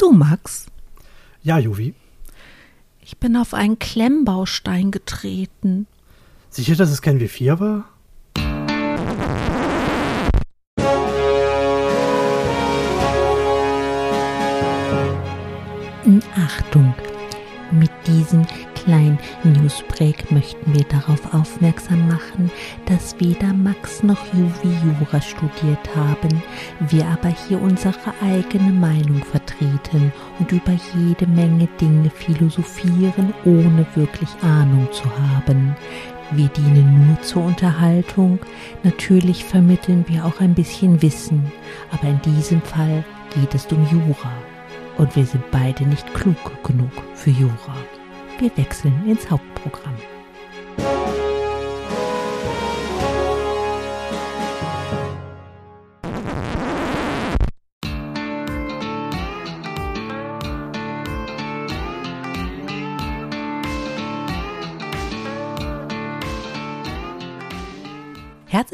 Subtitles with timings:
[0.00, 0.64] Du, Max?
[1.42, 1.92] Ja, Juvi.
[3.02, 5.86] Ich bin auf einen Klemmbaustein getreten.
[6.48, 7.84] Sicher, dass es kein W4 war?
[16.34, 16.94] Achtung!
[17.70, 22.50] Mit diesem kleinen Newsbreak möchten wir darauf aufmerksam machen,
[22.86, 26.42] dass weder Max noch Juvi Jura studiert haben,
[26.88, 29.39] wir aber hier unsere eigene Meinung vertreten
[30.38, 35.74] und über jede Menge Dinge philosophieren, ohne wirklich Ahnung zu haben.
[36.32, 38.38] Wir dienen nur zur Unterhaltung,
[38.84, 41.50] natürlich vermitteln wir auch ein bisschen Wissen,
[41.90, 43.04] aber in diesem Fall
[43.34, 44.32] geht es um Jura.
[44.96, 47.76] Und wir sind beide nicht klug genug für Jura.
[48.38, 49.96] Wir wechseln ins Hauptprogramm.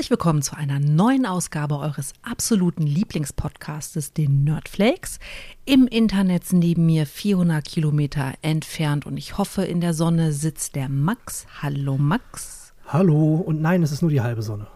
[0.06, 5.18] Herzlich willkommen zu einer neuen Ausgabe eures absoluten Lieblingspodcastes, den Nerdflakes.
[5.64, 10.88] Im Internet neben mir 400 Kilometer entfernt und ich hoffe, in der Sonne sitzt der
[10.88, 11.48] Max.
[11.60, 12.72] Hallo Max.
[12.86, 14.68] Hallo und nein, es ist nur die halbe Sonne.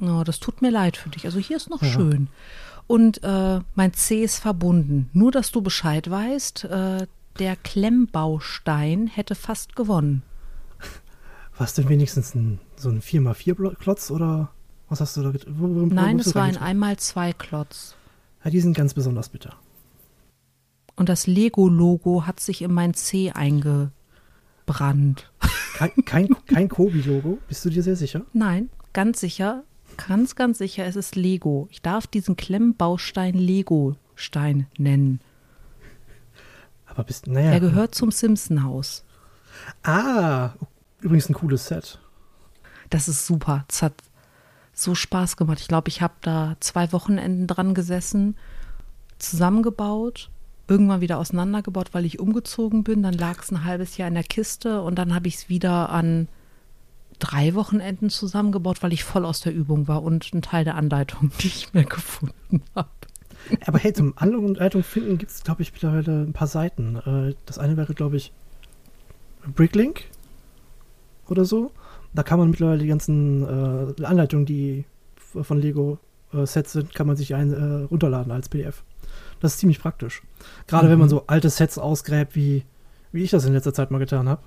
[0.00, 1.26] Oh, das tut mir leid für dich.
[1.26, 1.90] Also hier ist noch ja.
[1.90, 2.28] schön.
[2.86, 5.10] Und äh, mein C ist verbunden.
[5.12, 7.06] Nur, dass du Bescheid weißt, äh,
[7.38, 10.22] der Klemmbaustein hätte fast gewonnen.
[11.58, 14.50] War es denn wenigstens ein, so ein 4x4-Klotz oder
[14.88, 15.88] was hast du da getan?
[15.88, 17.96] Nein, es war ein 1x2-Klotz.
[18.44, 19.54] Ja, die sind ganz besonders bitter.
[20.96, 23.90] Und das Lego-Logo hat sich in mein C eingebrannt.
[25.76, 27.38] Kein, kein, kein Kobi-Logo?
[27.48, 28.22] Bist du dir sehr sicher?
[28.32, 29.64] Nein, ganz sicher.
[29.96, 31.68] Ganz, ganz sicher, es ist Lego.
[31.70, 35.20] Ich darf diesen Klemmbaustein Lego-Stein nennen.
[36.86, 37.52] Aber bist, naja.
[37.52, 39.04] Er gehört zum Simpson-Haus.
[39.82, 40.50] Ah,
[41.06, 42.00] Übrigens ein cooles Set.
[42.90, 43.64] Das ist super.
[43.68, 43.92] Es hat
[44.72, 45.60] so Spaß gemacht.
[45.60, 48.36] Ich glaube, ich habe da zwei Wochenenden dran gesessen,
[49.20, 50.30] zusammengebaut,
[50.66, 53.04] irgendwann wieder auseinandergebaut, weil ich umgezogen bin.
[53.04, 55.90] Dann lag es ein halbes Jahr in der Kiste und dann habe ich es wieder
[55.90, 56.26] an
[57.20, 61.30] drei Wochenenden zusammengebaut, weil ich voll aus der Übung war und ein Teil der Anleitung
[61.44, 62.88] nicht mehr gefunden habe.
[63.64, 66.96] Aber hey, zum Anleitung finden gibt es, glaube ich, mittlerweile ein paar Seiten.
[66.96, 68.32] Äh, das eine wäre, glaube ich,
[69.54, 70.06] Bricklink
[71.30, 71.72] oder so.
[72.14, 73.42] Da kann man mittlerweile die ganzen
[73.98, 74.84] äh, Anleitungen, die
[75.16, 75.98] von Lego
[76.32, 78.82] äh, Sets sind, kann man sich ein, äh, runterladen als PDF.
[79.40, 80.22] Das ist ziemlich praktisch.
[80.66, 80.90] Gerade mhm.
[80.92, 81.10] wenn man mhm.
[81.10, 82.64] so alte Sets ausgräbt, wie,
[83.12, 84.42] wie ich das in letzter Zeit mal getan habe.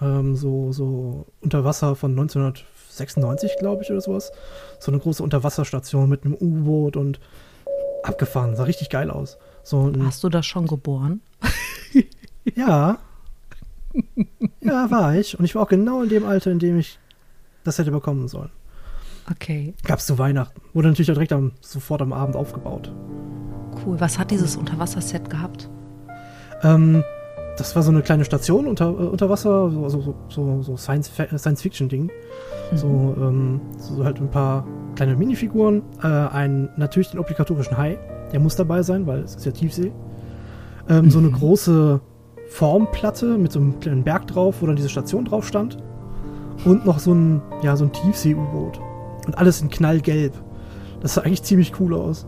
[0.00, 4.32] Ähm, so, so Unterwasser von 1996, glaube ich, oder sowas.
[4.80, 7.20] So eine große Unterwasserstation mit einem U-Boot und
[8.02, 8.56] abgefahren.
[8.56, 9.38] Sah richtig geil aus.
[9.62, 11.22] So Hast du das schon geboren?
[12.54, 12.98] ja,
[14.60, 15.38] ja, war ich.
[15.38, 16.98] Und ich war auch genau in dem Alter, in dem ich
[17.64, 18.50] das hätte bekommen sollen.
[19.30, 19.74] Okay.
[19.84, 20.60] Gab es zu Weihnachten.
[20.74, 22.92] Wurde natürlich auch direkt am, sofort am Abend aufgebaut.
[23.84, 23.98] Cool.
[23.98, 25.70] Was hat dieses Unterwasserset gehabt?
[26.62, 27.02] Ähm,
[27.56, 32.04] das war so eine kleine Station unter, äh, unter Wasser, so, so, so, so Science-Fiction-Ding.
[32.04, 32.76] Mhm.
[32.76, 35.82] So, ähm, so halt ein paar kleine Minifiguren.
[36.02, 37.98] Äh, ein, natürlich den obligatorischen Hai,
[38.32, 39.92] der muss dabei sein, weil es ist ja Tiefsee.
[40.88, 41.10] Ähm, mhm.
[41.10, 42.00] So eine große
[42.54, 45.76] Formplatte mit so einem kleinen Berg drauf, wo dann diese Station drauf stand.
[46.64, 48.78] Und noch so ein, ja, so ein Tiefsee-U-Boot.
[49.26, 50.32] Und alles in knallgelb.
[51.00, 52.26] Das sah eigentlich ziemlich cool aus.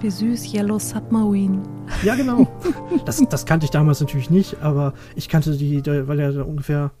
[0.00, 1.60] Wie süß, Yellow Submarine.
[2.04, 2.46] Ja, genau.
[3.04, 6.92] Das, das kannte ich damals natürlich nicht, aber ich kannte die, weil er da ungefähr.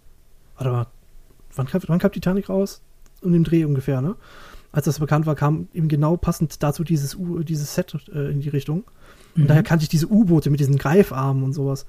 [0.56, 0.86] Warte mal,
[1.54, 2.82] wann, wann kam Titanic raus?
[3.22, 4.16] Um den Dreh ungefähr, ne?
[4.72, 8.48] Als das bekannt war, kam eben genau passend dazu dieses, dieses Set äh, in die
[8.48, 8.84] Richtung.
[9.36, 9.46] Und mhm.
[9.48, 11.86] daher kannte ich diese U-Boote mit diesen Greifarmen und sowas.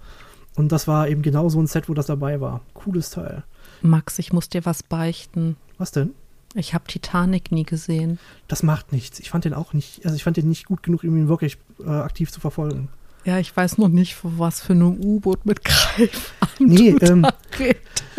[0.55, 2.61] Und das war eben genau so ein Set, wo das dabei war.
[2.73, 3.43] Cooles Teil.
[3.81, 5.55] Max, ich muss dir was beichten.
[5.77, 6.11] Was denn?
[6.55, 8.19] Ich habe Titanic nie gesehen.
[8.47, 9.19] Das macht nichts.
[9.19, 11.57] Ich fand den auch nicht, also ich fand den nicht gut genug, um ihn wirklich
[11.79, 12.89] äh, aktiv zu verfolgen.
[13.25, 17.27] Ja, ich weiß noch nicht, was für ein U-Boot mit Greifarmen nee, ähm,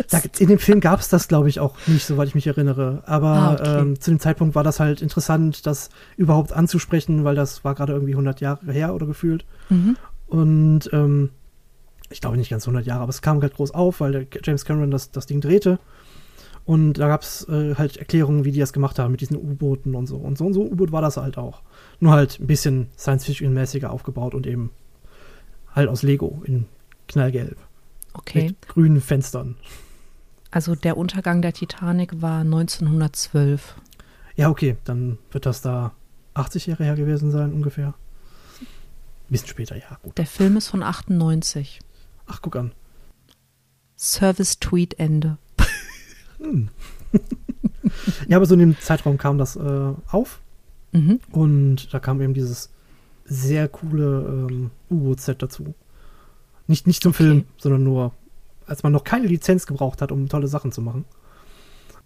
[0.09, 3.03] da, in dem Film gab es das, glaube ich, auch nicht, soweit ich mich erinnere.
[3.05, 3.79] Aber ah, okay.
[3.79, 7.93] ähm, zu dem Zeitpunkt war das halt interessant, das überhaupt anzusprechen, weil das war gerade
[7.93, 9.45] irgendwie 100 Jahre her oder gefühlt.
[9.69, 9.97] Mhm.
[10.27, 11.29] Und ähm,
[12.09, 14.65] ich glaube nicht ganz 100 Jahre, aber es kam halt groß auf, weil der James
[14.65, 15.79] Cameron das, das Ding drehte.
[16.63, 19.95] Und da gab es äh, halt Erklärungen, wie die das gemacht haben mit diesen U-Booten
[19.95, 20.17] und so.
[20.17, 21.63] Und so und so U-Boot war das halt auch.
[21.99, 24.69] Nur halt ein bisschen Science-Fiction-mäßiger aufgebaut und eben
[25.73, 26.65] halt aus Lego in
[27.07, 27.57] knallgelb.
[28.13, 28.49] Okay.
[28.49, 29.55] Mit grünen Fenstern.
[30.49, 33.75] Also der Untergang der Titanic war 1912.
[34.35, 35.93] Ja, okay, dann wird das da
[36.33, 37.93] 80 Jahre her gewesen sein ungefähr.
[39.29, 40.17] bisschen später, ja, gut.
[40.17, 41.79] Der Film ist von 98.
[42.27, 42.73] Ach, guck an.
[43.97, 45.37] Service-Tweet Ende.
[46.39, 46.69] Hm.
[48.27, 50.41] ja, aber so in dem Zeitraum kam das äh, auf.
[50.91, 51.19] Mhm.
[51.31, 52.71] Und da kam eben dieses
[53.31, 55.73] sehr coole ähm, U-Boot-Set dazu.
[56.67, 57.23] Nicht, nicht zum Okay.
[57.23, 58.11] Film, sondern nur,
[58.65, 61.05] als man noch keine Lizenz gebraucht hat, um tolle Sachen zu machen,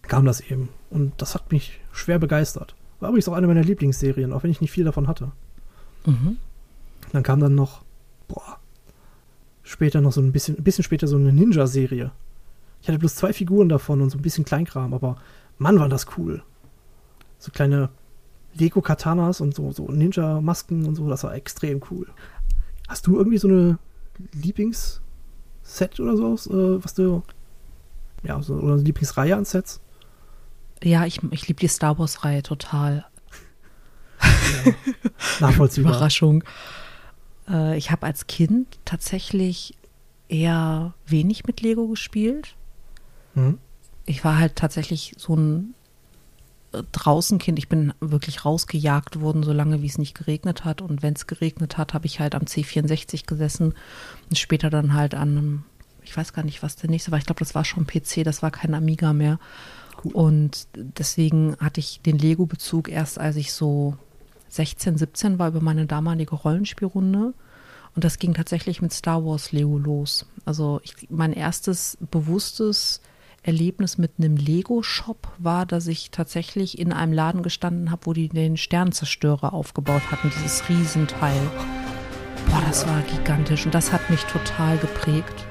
[0.03, 0.69] kam das eben.
[0.91, 2.75] Und das hat mich schwer begeistert.
[2.99, 5.31] War übrigens auch eine meiner Lieblingsserien, auch wenn ich nicht viel davon hatte.
[6.05, 6.37] Mhm.
[7.11, 7.83] Dann kam dann noch,
[8.27, 8.59] boah,
[9.63, 12.11] später noch so ein bisschen, ein bisschen später so eine Ninja-Serie.
[12.83, 15.17] Ich hatte bloß zwei Figuren davon und so ein bisschen Kleinkram, aber
[15.57, 16.43] Mann, war das cool.
[17.39, 17.89] So kleine
[18.57, 22.07] Lego-Katanas und so, so Ninja-Masken und so, das war extrem cool.
[22.87, 23.77] Hast du irgendwie so eine
[24.33, 27.23] Lieblings-Set oder so, äh, was du,
[28.23, 29.81] ja, so, oder eine Lieblingsreihe an Sets?
[30.83, 33.05] Ja, ich, ich liebe die Star Wars-Reihe total.
[34.21, 34.73] Ja,
[35.39, 35.91] nachvollziehbar.
[35.95, 36.43] Überraschung.
[37.49, 39.75] Äh, ich habe als Kind tatsächlich
[40.27, 42.55] eher wenig mit Lego gespielt.
[43.33, 43.59] Mhm.
[44.05, 45.73] Ich war halt tatsächlich so ein
[46.91, 47.59] Draußenkind.
[47.59, 50.81] Ich bin wirklich rausgejagt worden, solange wie es nicht geregnet hat.
[50.81, 53.73] Und wenn es geregnet hat, habe ich halt am C64 gesessen
[54.29, 55.63] und später dann halt an einem,
[56.03, 57.19] ich weiß gar nicht, was der nächste war.
[57.19, 59.39] Ich glaube, das war schon PC, das war kein Amiga mehr.
[60.03, 60.11] Cool.
[60.13, 63.97] Und deswegen hatte ich den Lego-Bezug erst, als ich so
[64.49, 67.33] 16, 17 war, über meine damalige Rollenspielrunde.
[67.95, 70.25] Und das ging tatsächlich mit Star Wars Lego los.
[70.43, 73.01] Also ich, mein erstes bewusstes
[73.45, 78.27] Erlebnis mit einem Lego-Shop war, dass ich tatsächlich in einem Laden gestanden habe, wo die
[78.27, 81.39] den Sternzerstörer aufgebaut hatten, dieses Riesenteil.
[82.49, 85.45] Boah, das war gigantisch und das hat mich total geprägt.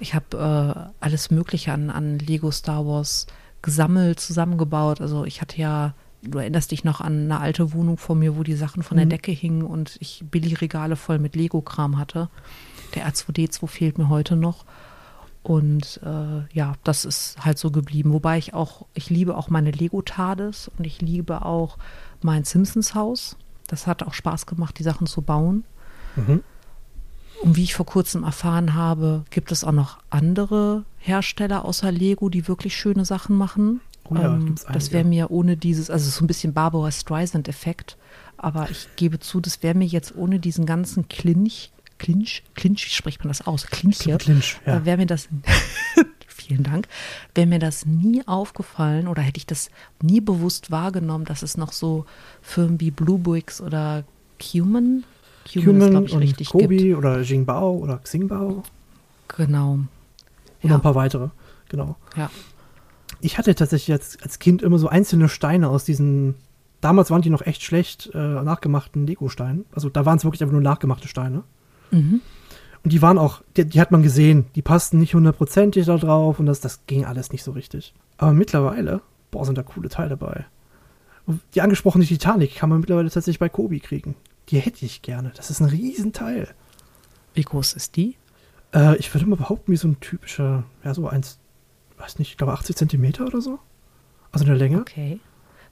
[0.00, 3.28] Ich habe äh, alles Mögliche an, an Lego Star Wars
[3.62, 5.00] gesammelt, zusammengebaut.
[5.00, 8.42] Also ich hatte ja, du erinnerst dich noch an eine alte Wohnung vor mir, wo
[8.42, 9.10] die Sachen von der Mhm.
[9.10, 12.28] Decke hingen und ich Billigregale voll mit Lego-Kram hatte.
[12.96, 14.64] Der R2D2 fehlt mir heute noch.
[15.42, 18.12] Und äh, ja, das ist halt so geblieben.
[18.12, 21.78] Wobei ich auch, ich liebe auch meine Lego-Tades und ich liebe auch
[22.22, 23.36] mein Simpsons-Haus.
[23.66, 25.64] Das hat auch Spaß gemacht, die Sachen zu bauen.
[26.16, 26.42] Mhm.
[27.42, 32.28] Und wie ich vor kurzem erfahren habe, gibt es auch noch andere Hersteller außer Lego,
[32.28, 33.80] die wirklich schöne Sachen machen.
[34.04, 37.96] Oh ja, ähm, das wäre mir ohne dieses, also so ein bisschen Barbara Streisand-Effekt,
[38.36, 41.70] aber ich gebe zu, das wäre mir jetzt ohne diesen ganzen Clinch,
[42.00, 43.66] Clinch, Clinch, wie spricht man das aus?
[43.66, 44.78] Clinch, Clinch, ja.
[44.78, 45.28] äh, wäre mir das,
[46.26, 46.88] vielen Dank,
[47.34, 49.70] wäre mir das nie aufgefallen oder hätte ich das
[50.02, 52.06] nie bewusst wahrgenommen, dass es noch so
[52.42, 54.04] Firmen wie Bluebricks oder
[54.38, 55.04] Cuman,
[55.52, 56.96] Cuman, Human ist, glaube ich, und richtig Kobi gibt.
[56.98, 58.62] oder Jingbao oder Xingbao
[59.36, 59.72] Genau.
[59.72, 59.88] und
[60.62, 60.70] Ja.
[60.70, 61.28] noch ein paar weitere.
[61.68, 61.96] Genau.
[62.16, 62.30] Ja.
[63.20, 66.34] Ich hatte tatsächlich als, als Kind immer so einzelne Steine aus diesen,
[66.80, 69.66] damals waren die noch echt schlecht äh, nachgemachten Lego-Steinen.
[69.72, 71.44] Also da waren es wirklich einfach nur nachgemachte Steine.
[71.90, 72.20] Mhm.
[72.82, 76.38] Und die waren auch, die, die hat man gesehen, die passten nicht hundertprozentig da drauf
[76.38, 77.94] und das, das ging alles nicht so richtig.
[78.16, 80.46] Aber mittlerweile, boah, sind da coole Teile dabei.
[81.54, 84.16] Die angesprochene Titanic kann man mittlerweile tatsächlich bei Kobi kriegen.
[84.48, 85.32] Die hätte ich gerne.
[85.36, 86.48] Das ist ein Riesenteil.
[87.34, 88.16] Wie groß ist die?
[88.74, 91.38] Äh, ich würde mal behaupten, wie so ein typischer, ja, so eins,
[91.98, 93.58] weiß nicht, ich glaube 80 Zentimeter oder so.
[94.32, 94.80] Also in der Länge.
[94.80, 95.20] Okay.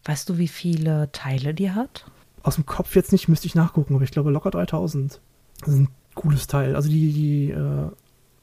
[0.05, 2.11] Weißt du, wie viele Teile die hat?
[2.43, 5.21] Aus dem Kopf jetzt nicht, müsste ich nachgucken, aber ich glaube locker 3000.
[5.61, 5.89] Das ein
[6.19, 6.77] cooles Teil.
[6.77, 7.91] Also die, die äh,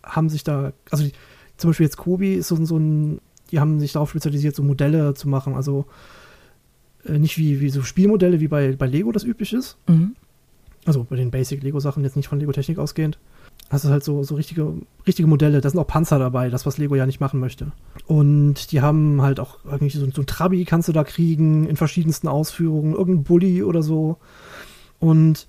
[0.03, 1.12] haben sich da, also die,
[1.58, 3.20] zum Beispiel jetzt Kobi ist so, so ein,
[3.51, 5.53] die haben sich darauf spezialisiert, so Modelle zu machen.
[5.53, 5.86] Also
[7.05, 9.77] äh, nicht wie, wie so Spielmodelle, wie bei, bei Lego das üblich ist.
[9.88, 10.15] Mhm.
[10.86, 13.17] Also bei den Basic-Lego-Sachen, jetzt nicht von Lego-Technik ausgehend.
[13.70, 14.74] Das ist halt so, so richtige,
[15.08, 15.60] richtige Modelle.
[15.60, 17.72] Da sind auch Panzer dabei, das, was Lego ja nicht machen möchte.
[18.05, 21.75] Und die haben halt auch irgendwie so, so ein Trabi kannst du da kriegen, in
[21.75, 24.17] verschiedensten Ausführungen, irgendein Bulli oder so.
[25.00, 25.48] Und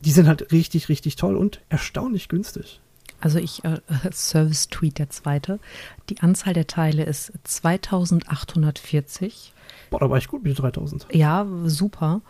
[0.00, 2.80] die sind halt richtig, richtig toll und erstaunlich günstig.
[3.20, 3.80] Also ich, äh,
[4.12, 5.58] Service-Tweet der zweite.
[6.08, 9.52] Die Anzahl der Teile ist 2840.
[9.90, 11.06] Boah, da war ich gut mit den 3000.
[11.12, 12.20] Ja, super.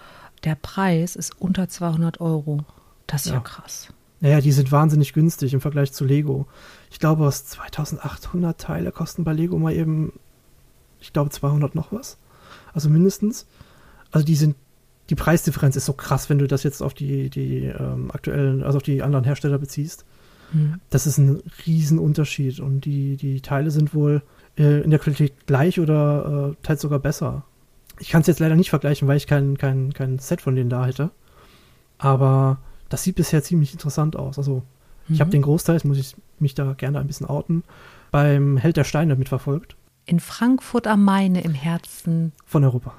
[0.45, 2.65] Der Preis ist unter 200 Euro.
[3.07, 3.41] Das ist ja, Ja.
[3.41, 3.89] krass.
[4.23, 6.47] Naja, die sind wahnsinnig günstig im Vergleich zu Lego.
[6.91, 10.12] Ich glaube, was 2800 Teile kosten bei Lego mal eben,
[11.00, 12.19] ich glaube 200 noch was.
[12.75, 13.47] Also mindestens.
[14.11, 14.57] Also die sind,
[15.11, 18.76] die Preisdifferenz ist so krass, wenn du das jetzt auf die, die ähm, aktuellen, also
[18.79, 20.05] auf die anderen Hersteller beziehst.
[20.52, 20.81] Hm.
[20.88, 24.23] Das ist ein Riesenunterschied und die, die Teile sind wohl
[24.57, 27.45] äh, in der Qualität gleich oder äh, teils sogar besser.
[27.99, 30.71] Ich kann es jetzt leider nicht vergleichen, weil ich kein, kein, kein Set von denen
[30.71, 31.11] da hätte.
[31.99, 34.38] Aber das sieht bisher ziemlich interessant aus.
[34.38, 34.62] Also
[35.09, 35.33] ich habe Mhm.
[35.33, 37.64] den Großteil, jetzt muss ich mich da gerne ein bisschen outen,
[38.11, 39.76] beim Held der Steine mitverfolgt.
[40.07, 42.33] In Frankfurt am Main im Herzen.
[42.47, 42.95] Von Europa.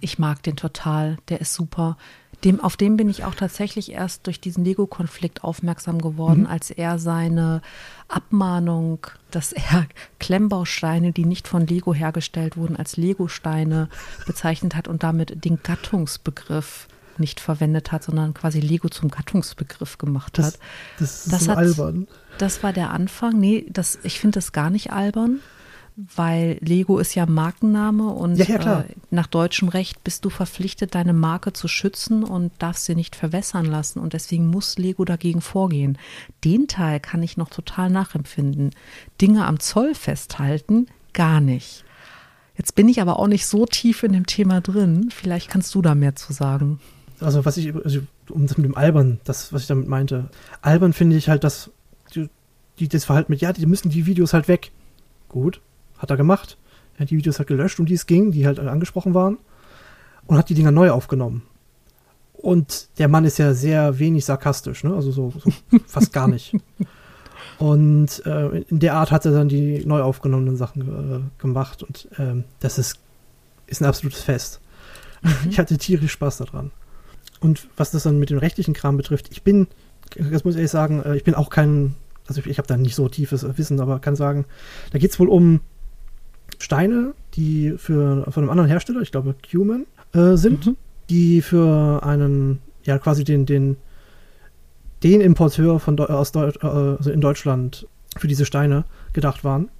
[0.00, 1.18] Ich mag den total.
[1.28, 1.96] Der ist super.
[2.44, 6.46] Dem, auf den bin ich auch tatsächlich erst durch diesen Lego-Konflikt aufmerksam geworden, mhm.
[6.48, 7.62] als er seine
[8.08, 9.86] Abmahnung, dass er
[10.18, 13.88] Klemmbausteine, die nicht von Lego hergestellt wurden, als Lego-Steine
[14.26, 20.38] bezeichnet hat und damit den Gattungsbegriff nicht verwendet hat, sondern quasi Lego zum Gattungsbegriff gemacht
[20.38, 20.46] hat.
[20.46, 20.58] Das,
[20.98, 22.08] das ist das so hat, albern.
[22.38, 23.38] Das war der Anfang.
[23.38, 25.40] Nee, das, ich finde das gar nicht albern
[25.96, 30.94] weil Lego ist ja Markenname und ja, ja, äh, nach deutschem Recht bist du verpflichtet,
[30.94, 35.42] deine Marke zu schützen und darfst sie nicht verwässern lassen und deswegen muss Lego dagegen
[35.42, 35.98] vorgehen.
[36.44, 38.70] Den Teil kann ich noch total nachempfinden.
[39.20, 41.84] Dinge am Zoll festhalten, gar nicht.
[42.56, 45.08] Jetzt bin ich aber auch nicht so tief in dem Thema drin.
[45.10, 46.80] Vielleicht kannst du da mehr zu sagen.
[47.20, 50.30] Also was ich, also um das mit dem Albern, das, was ich damit meinte.
[50.60, 51.70] Albern finde ich halt, dass
[52.78, 54.70] die, das Verhalten mit, ja, die müssen die Videos halt weg.
[55.28, 55.60] Gut,
[56.02, 56.58] hat er gemacht.
[56.96, 59.38] Er hat die Videos halt gelöscht, um die es ging, die halt angesprochen waren.
[60.26, 61.42] Und hat die Dinger neu aufgenommen.
[62.34, 64.94] Und der Mann ist ja sehr wenig sarkastisch, ne?
[64.94, 65.50] Also so, so
[65.86, 66.54] fast gar nicht.
[67.58, 71.82] Und äh, in der Art hat er dann die neu aufgenommenen Sachen äh, gemacht.
[71.82, 72.98] Und ähm, das ist,
[73.68, 74.60] ist ein absolutes Fest.
[75.22, 75.50] Mhm.
[75.50, 76.72] Ich hatte tierisch Spaß daran.
[77.40, 79.68] Und was das dann mit dem rechtlichen Kram betrifft, ich bin,
[80.16, 81.94] das muss ich ehrlich sagen, äh, ich bin auch kein,
[82.26, 84.44] also ich, ich habe da nicht so tiefes Wissen, aber kann sagen,
[84.90, 85.60] da geht es wohl um
[86.62, 90.76] Steine, die für von einem anderen Hersteller, ich glaube Cuman, äh, sind, mhm.
[91.10, 93.76] die für einen, ja quasi den, den,
[95.02, 99.70] den Importeur von aus Deu äh, also in Deutschland für diese Steine gedacht waren.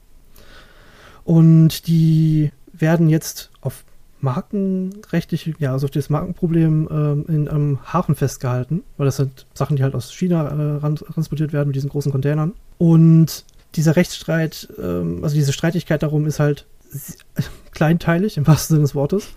[1.24, 3.84] Und die werden jetzt auf
[4.20, 6.88] markenrechtlich, ja, also auf das Markenproblem
[7.28, 11.52] äh, in einem Hafen festgehalten, weil das sind Sachen, die halt aus China äh, transportiert
[11.52, 12.54] werden mit diesen großen Containern.
[12.78, 13.44] Und
[13.74, 16.66] dieser Rechtsstreit, ähm, also diese Streitigkeit darum ist halt
[17.72, 19.28] kleinteilig im wahrsten Sinne des Wortes.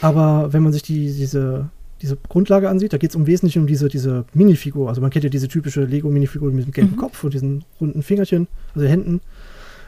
[0.00, 1.68] Aber wenn man sich die, diese,
[2.00, 4.88] diese Grundlage ansieht, da geht es im Wesentlichen um diese, diese Minifigur.
[4.88, 6.96] Also man kennt ja diese typische Lego-Minifigur mit dem gelben mhm.
[6.96, 9.20] Kopf und diesen runden Fingerchen, also Händen.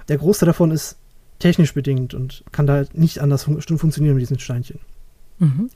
[0.08, 0.96] Der Großteil davon ist
[1.38, 4.78] technisch bedingt und kann da nicht anders fun funktionieren mit diesen Steinchen.
[5.38, 5.70] Mhm.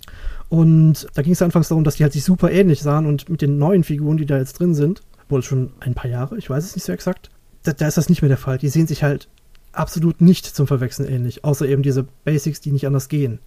[0.48, 3.42] Und da ging es anfangs darum, dass die halt sich super ähnlich sahen und mit
[3.42, 6.64] den neuen Figuren, die da jetzt drin sind, wohl schon ein paar Jahre, ich weiß
[6.64, 7.30] es nicht so exakt,
[7.68, 8.58] da, da, ist das nicht mehr der Fall.
[8.58, 9.28] Die sehen sich halt
[9.72, 13.38] absolut nicht zum Verwechseln ähnlich, außer eben diese Basics, die nicht anders gehen.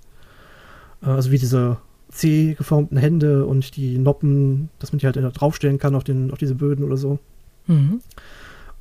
[1.02, 1.78] Äh, also wie diese
[2.10, 6.38] C geformten Hände und die Noppen, dass man die halt draufstellen kann auf, den, auf
[6.38, 7.20] diese Böden oder so.
[7.68, 8.02] Mhm.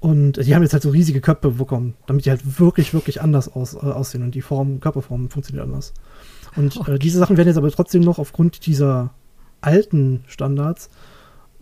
[0.01, 3.53] Und die haben jetzt halt so riesige Köpfe bekommen, damit die halt wirklich, wirklich anders
[3.55, 5.93] aus, äh, aussehen und die Form, Körperform funktioniert anders.
[6.57, 6.95] Und okay.
[6.95, 9.11] äh, diese Sachen werden jetzt aber trotzdem noch aufgrund dieser
[9.61, 10.89] alten Standards,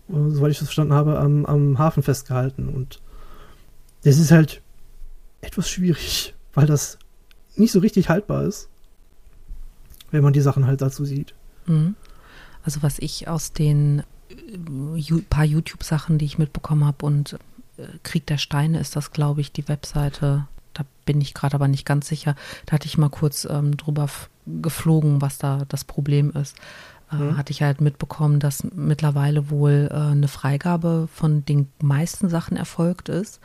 [0.09, 2.69] äh, soweit ich das verstanden habe, am, am Hafen festgehalten.
[2.69, 3.01] Und
[4.03, 4.61] das ist halt
[5.41, 6.97] etwas schwierig, weil das
[7.55, 8.69] nicht so richtig haltbar ist,
[10.11, 11.33] wenn man die Sachen halt dazu sieht.
[11.65, 11.95] Mhm.
[12.63, 17.33] Also was ich aus den äh, paar YouTube-Sachen, die ich mitbekommen habe und
[17.77, 20.47] äh, Krieg der Steine ist das, glaube ich, die Webseite.
[20.73, 22.35] Da bin ich gerade aber nicht ganz sicher.
[22.65, 24.09] Da hatte ich mal kurz ähm, drüber
[24.45, 26.55] geflogen, was da das Problem ist.
[27.11, 27.37] Äh, mhm.
[27.37, 33.09] Hatte ich halt mitbekommen, dass mittlerweile wohl äh, eine Freigabe von den meisten Sachen erfolgt
[33.09, 33.39] ist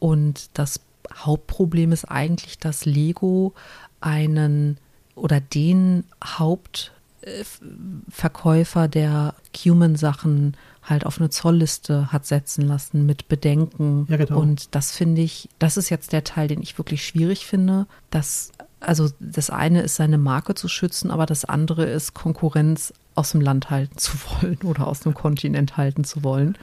[0.00, 0.80] und das
[1.14, 3.54] Hauptproblem ist eigentlich, dass Lego
[4.00, 4.78] einen
[5.14, 14.06] oder den Hauptverkäufer der Cuman-Sachen halt auf eine Zollliste hat setzen lassen mit Bedenken.
[14.08, 14.40] Ja, genau.
[14.40, 17.86] Und das finde ich, das ist jetzt der Teil, den ich wirklich schwierig finde.
[18.10, 23.32] Dass, also das eine ist seine Marke zu schützen, aber das andere ist Konkurrenz aus
[23.32, 26.56] dem Land halten zu wollen oder aus dem Kontinent halten zu wollen.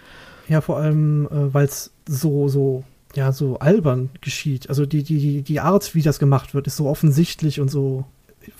[0.47, 2.83] Ja, vor allem, äh, weil es so, so
[3.17, 4.69] ja, so albern geschieht.
[4.69, 8.05] Also die, die, die Art, wie das gemacht wird, ist so offensichtlich und so.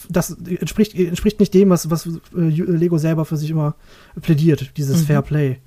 [0.10, 3.76] Das entspricht, entspricht nicht dem, was, was äh, Lego selber für sich immer
[4.20, 5.06] plädiert, dieses mhm.
[5.06, 5.60] Fair Play.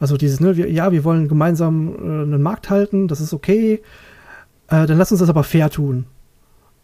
[0.00, 3.82] Also dieses, ne, wir, ja, wir wollen gemeinsam äh, einen Markt halten, das ist okay,
[4.66, 6.04] äh, dann lass uns das aber fair tun.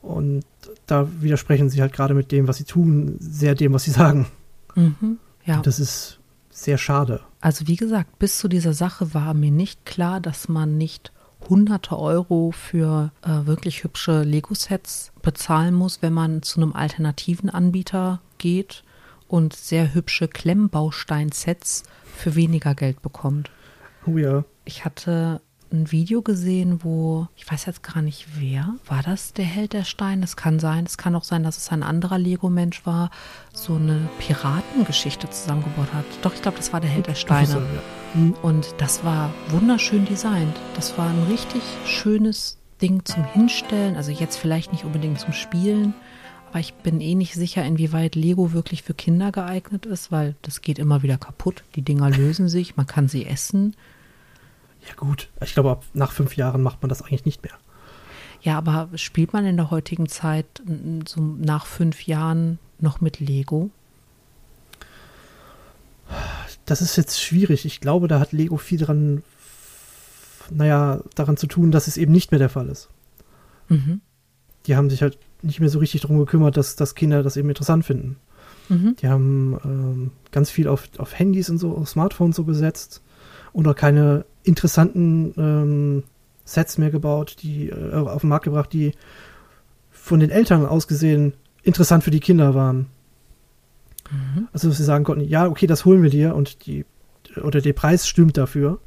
[0.00, 0.44] Und
[0.86, 4.26] da widersprechen sie halt gerade mit dem, was sie tun, sehr dem, was sie sagen.
[4.76, 5.56] Mhm, ja.
[5.56, 7.20] Und das ist sehr schade.
[7.40, 11.12] Also wie gesagt, bis zu dieser Sache war mir nicht klar, dass man nicht
[11.48, 18.20] hunderte Euro für äh, wirklich hübsche Lego-Sets bezahlen muss, wenn man zu einem alternativen Anbieter
[18.38, 18.84] geht
[19.28, 23.50] und sehr hübsche Klemmbaustein-Sets für weniger Geld bekommt.
[24.06, 24.44] Oh ja.
[24.64, 25.40] Ich hatte
[25.72, 29.84] ein Video gesehen, wo, ich weiß jetzt gar nicht wer, war das der Held der
[29.84, 30.24] Steine?
[30.24, 33.10] Es kann sein, es kann auch sein, dass es ein anderer Lego-Mensch war,
[33.52, 36.04] so eine Piratengeschichte zusammengebaut hat.
[36.22, 37.66] Doch, ich glaube, das war der Held der Steine.
[38.14, 38.34] Mhm.
[38.42, 40.56] Und das war wunderschön designt.
[40.76, 43.96] Das war ein richtig schönes Ding zum Hinstellen.
[43.96, 45.94] Also jetzt vielleicht nicht unbedingt zum Spielen,
[46.50, 50.62] aber ich bin eh nicht sicher, inwieweit Lego wirklich für Kinder geeignet ist, weil das
[50.62, 51.64] geht immer wieder kaputt.
[51.74, 53.74] Die Dinger lösen sich, man kann sie essen.
[54.86, 57.54] Ja gut, ich glaube, ab nach fünf Jahren macht man das eigentlich nicht mehr.
[58.42, 60.62] Ja, aber spielt man in der heutigen Zeit
[61.08, 63.70] so nach fünf Jahren noch mit Lego?
[66.66, 67.66] Das ist jetzt schwierig.
[67.66, 69.22] Ich glaube, da hat Lego viel dran,
[70.50, 72.88] naja, daran zu tun, dass es eben nicht mehr der Fall ist.
[73.68, 74.00] Mhm.
[74.66, 77.48] Die haben sich halt nicht mehr so richtig darum gekümmert, dass, dass Kinder das eben
[77.48, 78.16] interessant finden.
[78.68, 78.96] Mhm.
[78.96, 83.02] Die haben ähm, ganz viel auf, auf Handys und so, auf Smartphones so gesetzt
[83.52, 86.02] und auch keine interessanten ähm,
[86.44, 88.92] Sets mehr gebaut, die äh, auf den Markt gebracht, die
[89.90, 92.86] von den Eltern aus gesehen interessant für die Kinder waren.
[94.14, 94.48] Mhm.
[94.52, 96.84] Also, dass sie sagen konnten, ja, okay, das holen wir dir und die,
[97.42, 98.78] oder der Preis stimmt dafür.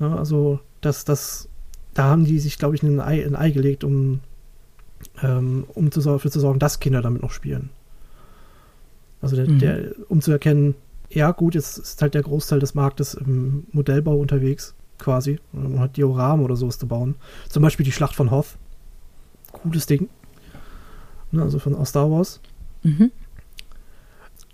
[0.00, 1.48] Ja, also, das, das,
[1.94, 4.20] da haben die sich, glaube ich, ein Ei, ein Ei gelegt, um,
[5.22, 7.70] ähm, um zu, dafür zu sorgen, dass Kinder damit noch spielen.
[9.20, 9.58] Also, der, mhm.
[9.58, 10.74] der, um zu erkennen,
[11.10, 15.40] ja, gut, jetzt ist halt der Großteil des Marktes im Modellbau unterwegs, quasi.
[15.52, 17.16] Man hat Dioramen oder sowas zu bauen.
[17.48, 18.56] Zum Beispiel die Schlacht von Hoth.
[19.52, 20.08] Cooles Ding.
[21.32, 22.40] Ne, also von aus Star Wars.
[22.82, 23.10] Mhm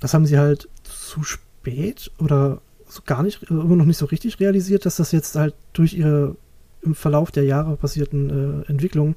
[0.01, 4.07] das haben sie halt zu spät oder so gar nicht, äh, immer noch nicht so
[4.07, 6.37] richtig realisiert, dass das jetzt halt durch ihre
[6.83, 9.17] im Verlauf der Jahre passierten äh, Entwicklungen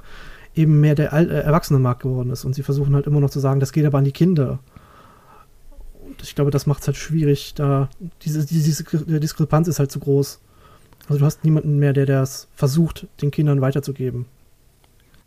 [0.56, 2.44] eben mehr der äh, Erwachsenenmarkt geworden ist.
[2.44, 4.60] Und sie versuchen halt immer noch zu sagen, das geht aber an die Kinder.
[6.06, 7.90] Und ich glaube, das macht es halt schwierig, da
[8.24, 10.40] diese, diese Diskrepanz ist halt zu groß.
[11.08, 14.26] Also du hast niemanden mehr, der das versucht, den Kindern weiterzugeben.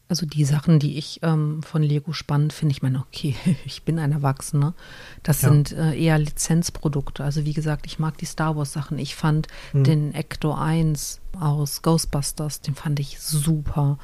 [0.06, 3.34] Also die Sachen, die ich ähm, von Lego spannend finde, ich meine, okay,
[3.64, 4.74] ich bin ein Erwachsener.
[5.22, 5.48] Das ja.
[5.48, 7.24] sind äh, eher Lizenzprodukte.
[7.24, 8.98] Also wie gesagt, ich mag die Star Wars Sachen.
[8.98, 9.84] Ich fand mhm.
[9.84, 13.98] den Ecto 1 aus Ghostbusters, den fand ich super.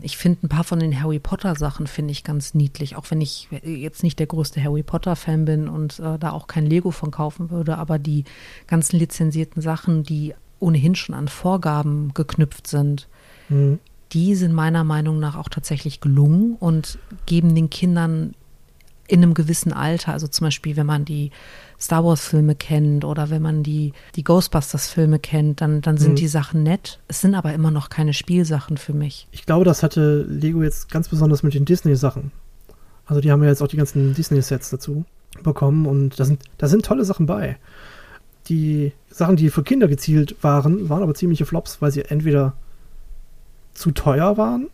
[0.00, 3.20] Ich finde ein paar von den Harry Potter Sachen finde ich ganz niedlich, auch wenn
[3.20, 6.92] ich jetzt nicht der größte Harry Potter Fan bin und äh, da auch kein Lego
[6.92, 8.24] von kaufen würde, aber die
[8.68, 13.08] ganzen lizenzierten Sachen, die ohnehin schon an Vorgaben geknüpft sind,
[13.48, 13.80] mhm
[14.12, 18.34] die sind meiner Meinung nach auch tatsächlich gelungen und geben den Kindern
[19.08, 21.30] in einem gewissen Alter, also zum Beispiel, wenn man die
[21.80, 26.16] Star Wars-Filme kennt oder wenn man die, die Ghostbusters-Filme kennt, dann, dann sind mhm.
[26.16, 27.00] die Sachen nett.
[27.08, 29.26] Es sind aber immer noch keine Spielsachen für mich.
[29.30, 32.32] Ich glaube, das hatte Lego jetzt ganz besonders mit den Disney-Sachen.
[33.06, 35.06] Also die haben ja jetzt auch die ganzen Disney-Sets dazu
[35.42, 37.56] bekommen und da sind, da sind tolle Sachen bei.
[38.48, 42.54] Die Sachen, die für Kinder gezielt waren, waren aber ziemliche Flops, weil sie entweder
[43.78, 44.68] zu teuer waren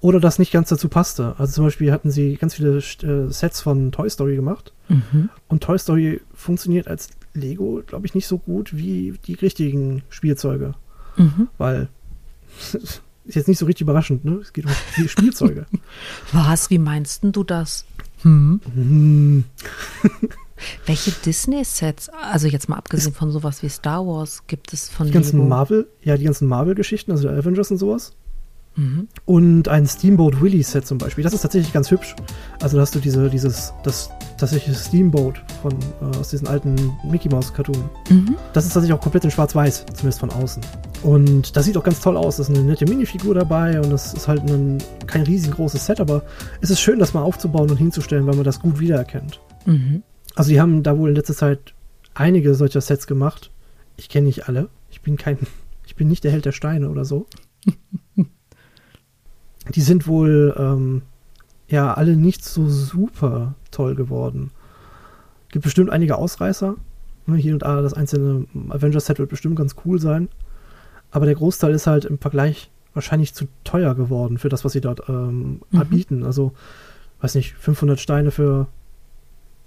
[0.00, 1.34] oder das nicht ganz dazu passte.
[1.38, 5.30] Also zum Beispiel hatten sie ganz viele äh, Sets von Toy Story gemacht mhm.
[5.48, 10.74] und Toy Story funktioniert als Lego, glaube ich, nicht so gut wie die richtigen Spielzeuge.
[11.16, 11.48] Mhm.
[11.58, 11.88] Weil
[12.72, 13.02] ist
[13.34, 14.36] jetzt nicht so richtig überraschend, ne?
[14.36, 15.66] Es geht um Spielzeuge.
[16.32, 16.70] Was?
[16.70, 17.84] Wie meinst du das?
[18.22, 19.44] Hm?
[20.86, 25.12] Welche Disney-Sets, also jetzt mal abgesehen von sowas wie Star Wars, gibt es von Die
[25.12, 25.48] ganzen Lego?
[25.48, 28.12] Marvel, ja, die ganzen Marvel-Geschichten, also Avengers und sowas.
[28.78, 29.08] Mhm.
[29.24, 31.24] Und ein Steamboat Willie Set zum Beispiel.
[31.24, 32.14] Das ist tatsächlich ganz hübsch.
[32.62, 36.76] Also da hast du diese, dieses, das tatsächliche Steamboat von, äh, aus diesen alten
[37.10, 37.90] Mickey Mouse Cartoon.
[38.08, 38.36] Mhm.
[38.52, 40.62] Das ist tatsächlich auch komplett in schwarz-weiß, zumindest von außen.
[41.02, 42.36] Und das sieht auch ganz toll aus.
[42.36, 46.22] Da ist eine nette Minifigur dabei und das ist halt ein, kein riesengroßes Set, aber
[46.60, 49.40] es ist schön, das mal aufzubauen und hinzustellen, weil man das gut wiedererkennt.
[49.66, 50.04] Mhm.
[50.38, 51.74] Also die haben da wohl in letzter Zeit
[52.14, 53.50] einige solcher Sets gemacht.
[53.96, 54.68] Ich kenne nicht alle.
[54.88, 55.36] Ich bin kein,
[55.84, 57.26] ich bin nicht der Held der Steine oder so.
[59.74, 61.02] die sind wohl ähm,
[61.66, 64.52] ja alle nicht so super toll geworden.
[65.48, 66.76] Gibt bestimmt einige Ausreißer.
[67.26, 70.28] Ne, hier und da das einzelne Avengers-Set wird bestimmt ganz cool sein.
[71.10, 74.80] Aber der Großteil ist halt im Vergleich wahrscheinlich zu teuer geworden für das, was sie
[74.80, 75.80] dort ähm, mhm.
[75.80, 76.22] anbieten.
[76.22, 76.52] Also,
[77.22, 78.68] weiß nicht, 500 Steine für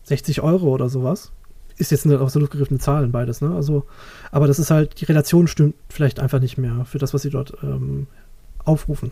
[0.03, 1.31] 60 Euro oder sowas.
[1.77, 3.55] Ist jetzt eine aus der Luft gegriffene Zahlen beides, ne?
[3.55, 3.85] Also,
[4.31, 7.29] aber das ist halt, die Relation stimmt vielleicht einfach nicht mehr für das, was sie
[7.29, 8.07] dort ähm,
[8.63, 9.11] aufrufen.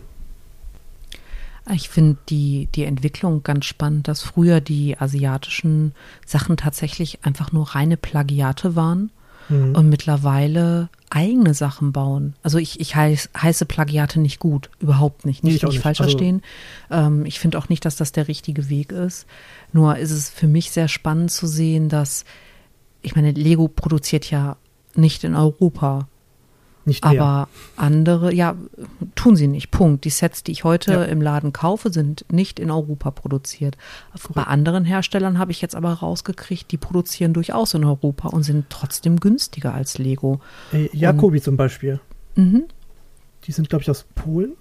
[1.72, 5.94] Ich finde die, die Entwicklung ganz spannend, dass früher die asiatischen
[6.26, 9.10] Sachen tatsächlich einfach nur reine Plagiate waren
[9.50, 9.74] mhm.
[9.74, 12.34] und mittlerweile eigene Sachen bauen.
[12.42, 15.42] Also ich, ich heiß, heiße Plagiate nicht gut, überhaupt nicht.
[15.44, 16.42] Nicht, nee, nicht, nicht falsch also, verstehen.
[16.90, 19.26] Ähm, ich finde auch nicht, dass das der richtige Weg ist.
[19.72, 22.24] Nur ist es für mich sehr spannend zu sehen, dass,
[23.02, 24.56] ich meine, Lego produziert ja
[24.94, 26.08] nicht in Europa.
[26.86, 27.20] Nicht mehr.
[27.22, 28.54] Aber andere, ja,
[29.14, 29.70] tun sie nicht.
[29.70, 30.04] Punkt.
[30.04, 31.02] Die Sets, die ich heute ja.
[31.04, 33.76] im Laden kaufe, sind nicht in Europa produziert.
[34.14, 34.30] Cool.
[34.34, 38.70] Bei anderen Herstellern habe ich jetzt aber rausgekriegt, die produzieren durchaus in Europa und sind
[38.70, 40.40] trotzdem günstiger als Lego.
[40.70, 42.00] Hey, Jacobi und, zum Beispiel.
[42.36, 42.64] Mhm.
[43.44, 44.52] Die sind, glaube ich, aus Polen.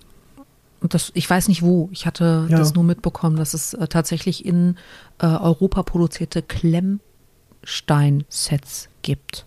[0.81, 1.87] das, ich weiß nicht wo.
[1.91, 2.57] Ich hatte Ja.
[2.57, 4.75] das nur mitbekommen, dass es äh, tatsächlich in
[5.19, 9.45] äh, Europa produzierte Klemmstein-Sets gibt.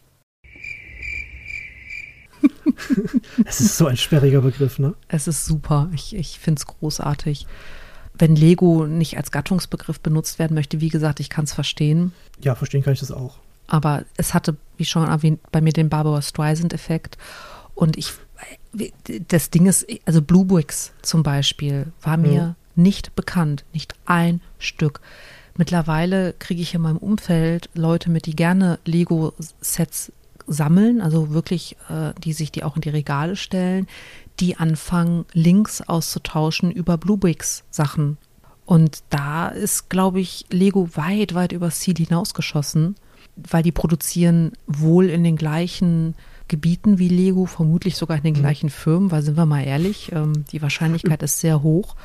[3.44, 4.94] Es ist so ein sperriger Begriff, ne?
[5.08, 5.90] Es ist super.
[5.94, 7.46] Ich, ich finde es großartig.
[8.14, 12.12] Wenn Lego nicht als Gattungsbegriff benutzt werden möchte, wie gesagt, ich kann es verstehen.
[12.40, 13.38] Ja, verstehen kann ich das auch.
[13.66, 17.16] Aber es hatte, wie schon erwähnt, bei mir den Barbara Streisand-Effekt.
[17.74, 18.12] Und ich,
[19.28, 25.00] das Ding ist, also Blue Bricks zum Beispiel war mir nicht bekannt, nicht ein Stück.
[25.56, 30.12] Mittlerweile kriege ich in meinem Umfeld Leute mit, die gerne Lego-Sets
[30.46, 33.86] sammeln, also wirklich, äh, die sich die auch in die Regale stellen,
[34.40, 38.18] die anfangen, Links auszutauschen über Blue Bricks Sachen.
[38.64, 42.96] Und da ist, glaube ich, Lego weit, weit über Ziel hinausgeschossen,
[43.36, 46.14] weil die produzieren wohl in den gleichen
[46.48, 50.44] Gebieten wie Lego, vermutlich sogar in den gleichen Firmen, weil sind wir mal ehrlich, ähm,
[50.52, 51.96] die Wahrscheinlichkeit ist sehr hoch.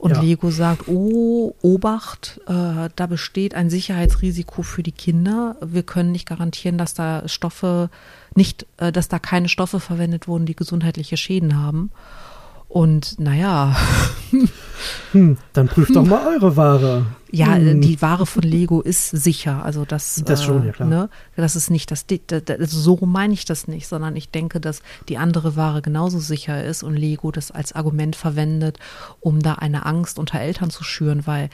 [0.00, 0.22] Und Ja.
[0.22, 5.56] Lego sagt, oh, Obacht, äh, da besteht ein Sicherheitsrisiko für die Kinder.
[5.60, 7.90] Wir können nicht garantieren, dass da Stoffe
[8.34, 11.90] nicht, äh, dass da keine Stoffe verwendet wurden, die gesundheitliche Schäden haben.
[12.70, 13.76] Und naja,
[15.12, 17.04] Hm, dann prüft doch mal eure Ware.
[17.30, 17.80] ja, äh, Hm.
[17.82, 19.62] die Ware von Lego ist sicher.
[19.64, 20.88] Also das, Das schon, äh, ja, klar.
[20.88, 24.16] Ne, das ist nicht das, Di- da- da- also so meine ich das nicht, sondern
[24.16, 28.78] ich denke, dass die andere Ware genauso sicher ist und Lego das als Argument verwendet,
[29.18, 31.50] um da eine Angst unter Eltern zu schüren, weil,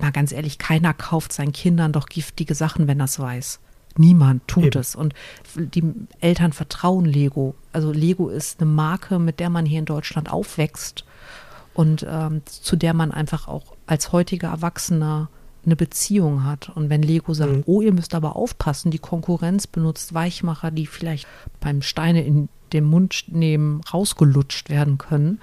[0.00, 3.58] mal ganz ehrlich, keiner kauft seinen Kindern doch giftige Sachen, wenn er es weiß.
[3.96, 4.80] Niemand tut Eben.
[4.80, 4.94] es.
[4.94, 5.14] Und
[5.56, 5.84] die
[6.20, 7.54] Eltern vertrauen Lego.
[7.72, 11.04] Also Lego ist eine Marke, mit der man hier in Deutschland aufwächst
[11.74, 15.28] und ähm, zu der man einfach auch als heutiger Erwachsener
[15.64, 16.70] eine Beziehung hat.
[16.74, 17.62] Und wenn Lego sagt, Mhm.
[17.66, 21.26] oh, ihr müsst aber aufpassen, die Konkurrenz benutzt Weichmacher, die vielleicht
[21.60, 25.40] beim Steine in den Mund nehmen rausgelutscht werden können,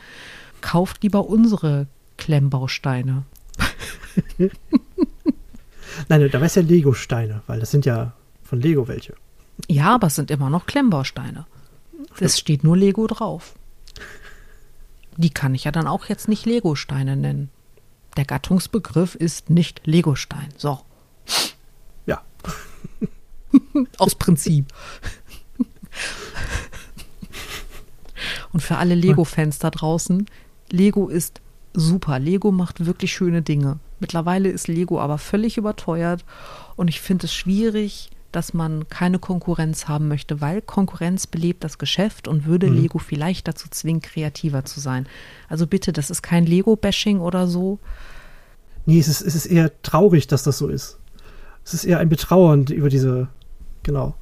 [0.62, 3.24] kauft lieber unsere Klemmbausteine.
[6.08, 8.14] Nein, da wär's ja Lego-Steine, weil das sind ja
[8.50, 9.14] von Lego welche.
[9.68, 11.46] Ja, aber es sind immer noch Klemmbausteine.
[12.20, 13.54] Es steht nur Lego drauf.
[15.18, 17.50] Die kann ich ja dann auch jetzt nicht Lego-Steine nennen.
[18.18, 20.50] Der Gattungsbegriff ist nicht Legostein.
[20.58, 20.80] So,
[22.06, 22.24] Ja,
[23.98, 24.66] aus Prinzip.
[28.52, 30.26] Und für alle Lego-Fans da draußen,
[30.72, 31.42] Lego ist
[31.74, 32.18] super.
[32.18, 33.80] Lego macht wirklich schöne Dinge.
[34.00, 36.26] Mittlerweile ist Lego aber völlig überteuert
[36.78, 41.78] und ich finde es schwierig, dass man keine Konkurrenz haben möchte, weil Konkurrenz belebt das
[41.78, 42.82] Geschäft und würde Mhm.
[42.82, 45.08] Lego vielleicht dazu zwingen, kreativer zu sein.
[45.48, 47.80] Also bitte, das ist kein Lego-Bashing oder so.
[48.86, 50.98] nee, es ist, es ist eher traurig, dass das so ist.
[51.64, 53.28] Es ist eher ein Betrauern über diese,
[53.84, 54.16] genau,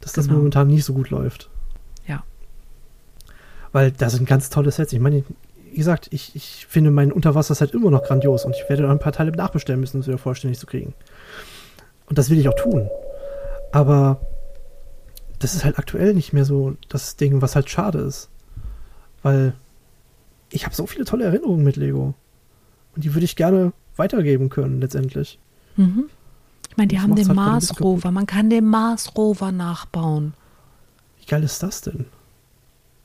[0.00, 0.38] dass das Genau.
[0.38, 1.48] momentan nicht so gut läuft.
[2.06, 2.24] Ja.
[3.72, 4.92] Weil da sind ganz tolle Sets.
[4.92, 5.22] Ich meine,
[5.70, 8.98] wie gesagt, ich, ich finde mein Unterwasser-Set immer noch grandios und ich werde noch ein
[8.98, 10.94] paar Teile nachbestellen müssen, um es wieder vollständig zu kriegen.
[12.06, 12.88] Und das will ich auch tun.
[13.72, 14.20] Aber
[15.38, 18.28] das ist halt aktuell nicht mehr so das Ding, was halt schade ist.
[19.22, 19.54] Weil
[20.50, 22.14] ich habe so viele tolle Erinnerungen mit Lego.
[22.94, 25.38] Und die würde ich gerne weitergeben können, letztendlich.
[25.76, 26.08] Mhm.
[26.70, 28.10] Ich meine, die Das haben den halt Mars Rover.
[28.10, 30.34] Man kann den Mars Rover nachbauen.
[31.18, 32.06] Wie geil ist das denn?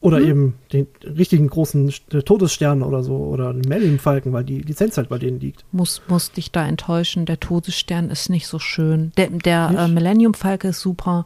[0.03, 0.27] Oder Hm?
[0.27, 3.15] eben den richtigen großen äh, Todesstern oder so.
[3.15, 5.63] Oder Millennium Falcon, weil die Lizenz halt bei denen liegt.
[5.71, 7.25] Muss, muss dich da enttäuschen.
[7.25, 9.13] Der Todesstern ist nicht so schön.
[9.15, 11.25] Der, der äh, Millennium Falke ist super.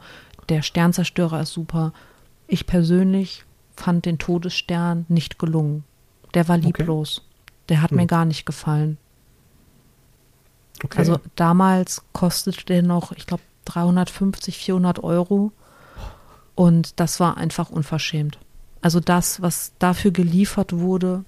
[0.50, 1.92] Der Sternzerstörer ist super.
[2.48, 3.44] Ich persönlich
[3.76, 5.84] fand den Todesstern nicht gelungen.
[6.36, 6.68] Der war Okay.
[6.68, 7.24] lieblos.
[7.70, 8.08] Der hat mir Hm.
[8.08, 8.98] gar nicht gefallen.
[10.84, 11.00] Okay.
[11.00, 15.52] Also damals kostete der noch, ich glaube, 350, 400 Euro.
[16.54, 18.38] Und das war einfach unverschämt.
[18.88, 21.26] Also das, was dafür geliefert wurde,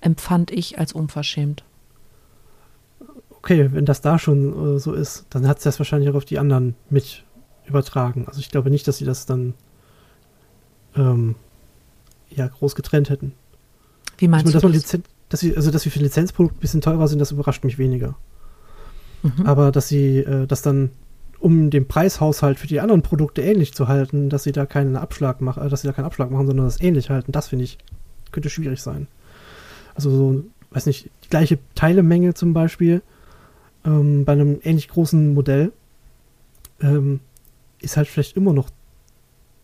[0.00, 1.64] empfand ich als unverschämt.
[3.32, 6.24] okay, wenn das da schon äh, so ist, dann hat es das wahrscheinlich auch auf
[6.24, 7.24] die anderen mit
[7.66, 8.26] übertragen.
[8.28, 9.54] Also ich glaube nicht, dass sie das dann
[10.94, 11.34] ähm,
[12.28, 13.32] ja groß getrennt hätten.
[14.18, 14.92] Wie meinst meine, dass, man du das?
[14.92, 17.64] Lizen dass sie, also dass sie für ein Lizenzprodukt ein bisschen teurer sind, das überrascht
[17.64, 18.14] mich weniger.
[19.24, 19.46] Mhm.
[19.46, 20.90] Aber dass sie äh, das dann,
[21.40, 25.40] um den Preishaushalt für die anderen Produkte ähnlich zu halten, dass sie da keinen Abschlag
[25.40, 27.78] machen, äh, dass sie da keinen Abschlag machen, sondern das ähnlich halten, das finde ich,
[28.30, 29.08] könnte schwierig sein.
[29.94, 33.02] Also so, weiß nicht, die gleiche Teilemenge zum Beispiel
[33.84, 35.72] ähm, bei einem ähnlich großen Modell
[36.80, 37.20] ähm,
[37.80, 38.70] ist halt vielleicht immer noch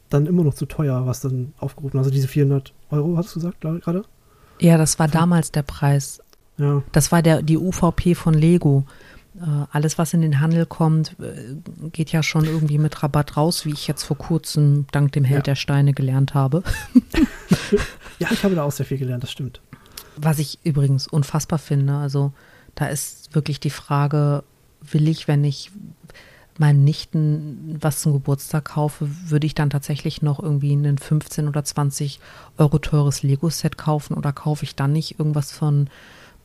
[0.09, 1.99] dann immer noch zu teuer, was dann aufgerufen.
[1.99, 4.05] Also diese 400 Euro, hast du gesagt gerade?
[4.61, 6.23] Ja, das war damals der Preis.
[6.59, 6.83] Ja.
[6.93, 8.85] Das war der, die UVP von Lego.
[9.40, 11.57] Äh, alles, was in den Handel kommt, äh,
[11.90, 15.40] geht ja schon irgendwie mit Rabatt raus, wie ich jetzt vor kurzem dank dem Held
[15.46, 15.53] Ja.
[15.53, 16.62] der Steine gelernt habe.
[18.18, 19.61] Ja, ich habe da auch sehr viel gelernt, das stimmt.
[20.16, 21.94] Was ich übrigens unfassbar finde.
[21.96, 22.33] Also
[22.75, 24.42] da ist wirklich die Frage,
[24.81, 25.70] will ich, wenn ich
[26.59, 31.62] meinen Nichten was zum Geburtstag kaufe, würde ich dann tatsächlich noch irgendwie ein 15 oder
[31.62, 32.18] 20
[32.57, 35.90] Euro teures Lego-Set kaufen oder kaufe ich dann nicht irgendwas von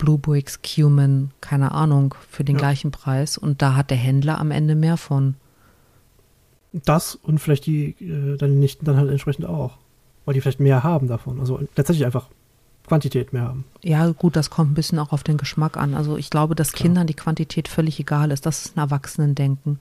[0.02, 2.62] Blue Bricks, Cumin, keine Ahnung, für den ja.
[2.62, 5.36] gleichen Preis und da hat der Händler am Ende mehr von.
[6.74, 9.78] Das und vielleicht die äh, deine Nichten dann halt entsprechend auch,
[10.26, 11.40] weil die vielleicht mehr haben davon.
[11.40, 12.30] Also tatsächlich einfach
[12.88, 13.64] Quantität mehr haben.
[13.84, 15.94] Ja, gut, das kommt ein bisschen auch auf den Geschmack an.
[15.94, 16.88] Also ich glaube, dass Klar.
[16.88, 18.48] Kindern die Quantität völlig egal ist.
[18.48, 19.80] Das ist ein Erwachsenendenken.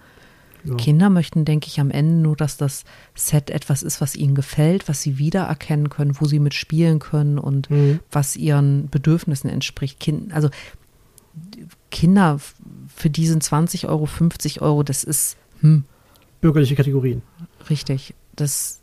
[0.64, 0.75] Ja.
[0.75, 4.88] Kinder möchten, denke ich, am Ende nur, dass das Set etwas ist, was ihnen gefällt,
[4.88, 8.01] was sie wiedererkennen können, wo sie mitspielen können und mhm.
[8.11, 10.01] was ihren Bedürfnissen entspricht.
[10.01, 10.51] Kind, also
[11.90, 12.40] Kinder
[12.94, 15.85] für diesen 20 Euro, 50 Euro, das ist hm.
[16.40, 17.23] bürgerliche Kategorien.
[17.68, 18.14] Richtig.
[18.35, 18.81] Das,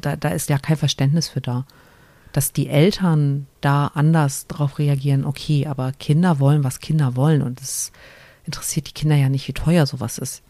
[0.00, 1.66] da, da ist ja kein Verständnis für da
[2.34, 7.60] dass die Eltern da anders drauf reagieren, okay, aber Kinder wollen, was Kinder wollen und
[7.60, 7.92] es
[8.44, 10.42] interessiert die Kinder ja nicht, wie teuer sowas ist.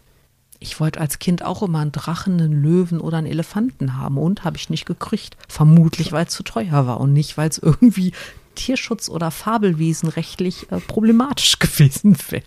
[0.64, 4.44] Ich wollte als Kind auch immer einen Drachen, einen Löwen oder einen Elefanten haben und
[4.44, 5.37] habe ich nicht gekriegt.
[5.46, 8.12] Vermutlich, weil es zu teuer war und nicht, weil es irgendwie
[8.55, 12.44] Tierschutz oder Fabelwesen rechtlich äh, problematisch gewesen wäre.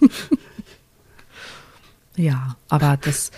[2.16, 3.30] ja, aber das,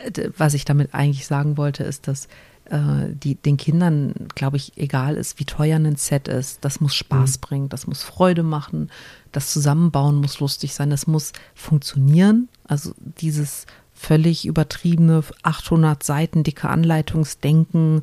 [0.00, 2.28] äh, was ich damit eigentlich sagen wollte, ist, dass
[2.70, 6.64] die den Kindern, glaube ich, egal ist, wie teuer ein Set ist.
[6.64, 7.40] Das muss Spaß mhm.
[7.40, 8.90] bringen, das muss Freude machen,
[9.32, 12.48] das Zusammenbauen muss lustig sein, das muss funktionieren.
[12.64, 18.02] Also dieses völlig übertriebene 800 Seiten dicke Anleitungsdenken,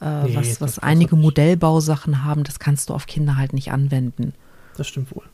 [0.00, 4.32] äh, nee, was, was einige Modellbausachen haben, das kannst du auf Kinder halt nicht anwenden.
[4.76, 5.24] Das stimmt wohl.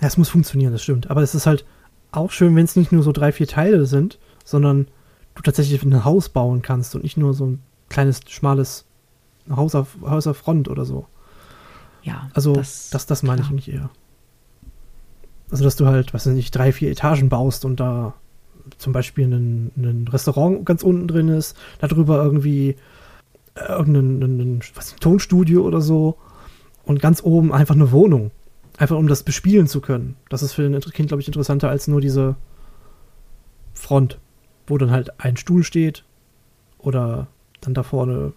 [0.00, 1.10] Ja, es muss funktionieren, das stimmt.
[1.10, 1.64] Aber es ist halt
[2.12, 4.88] auch schön, wenn es nicht nur so drei, vier Teile sind, sondern
[5.36, 8.84] du tatsächlich ein Haus bauen kannst und nicht nur so ein kleines, schmales
[9.48, 11.06] Haus auf, Haus auf Front oder so.
[12.02, 12.28] Ja.
[12.34, 13.90] Also, das, das, das meine ich nicht eher.
[15.50, 18.14] Also, dass du halt, was weiß ich, drei, vier Etagen baust und da
[18.78, 22.76] zum Beispiel ein, ein Restaurant ganz unten drin ist, darüber irgendwie
[23.54, 26.16] äh, irgendein ein, was, ein Tonstudio oder so
[26.84, 28.30] und ganz oben einfach eine Wohnung.
[28.78, 30.16] Einfach um das bespielen zu können.
[30.28, 32.36] Das ist für ein Kind, glaube ich, interessanter als nur diese
[33.72, 34.18] Front
[34.66, 36.04] wo dann halt ein Stuhl steht
[36.78, 37.26] oder
[37.60, 38.32] dann da vorne,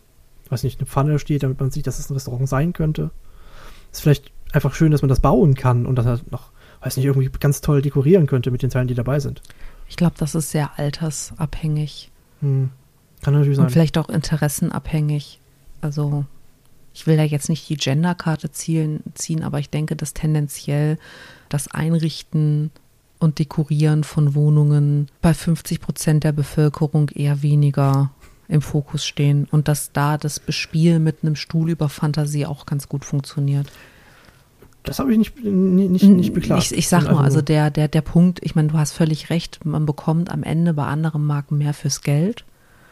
[0.50, 3.12] weiß nicht, eine Pfanne steht, damit man sieht, dass es ein Restaurant sein könnte.
[3.92, 7.06] Ist vielleicht einfach schön, dass man das bauen kann und das halt noch, weiß nicht,
[7.06, 9.42] irgendwie ganz toll dekorieren könnte mit den Teilen, die dabei sind.
[9.88, 12.12] Ich glaube, das ist sehr altersabhängig.
[12.42, 12.70] Hm.
[13.22, 13.66] Kann natürlich sein.
[13.66, 15.42] Und vielleicht auch interessenabhängig.
[15.82, 16.26] Also,
[16.94, 20.98] ich will da jetzt nicht die Genderkarte ziehen, ziehen, aber ich denke, dass tendenziell
[21.50, 22.72] das Einrichten
[23.20, 28.12] und Dekorieren von Wohnungen bei 50 Prozent der Bevölkerung eher weniger
[28.48, 32.90] im Fokus stehen und dass da das Bespielen mit einem Stuhl über Fantasie auch ganz
[32.90, 33.68] gut funktioniert.
[34.84, 36.64] Das habe ich nicht, nicht, nicht beklagt.
[36.64, 39.66] Ich, ich sag nur, also der, der, der Punkt, ich meine, du hast völlig recht,
[39.66, 42.46] man bekommt am Ende bei anderen Marken mehr fürs Geld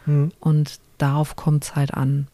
[0.04, 0.30] hm.
[0.38, 2.28] und darauf kommt es halt an.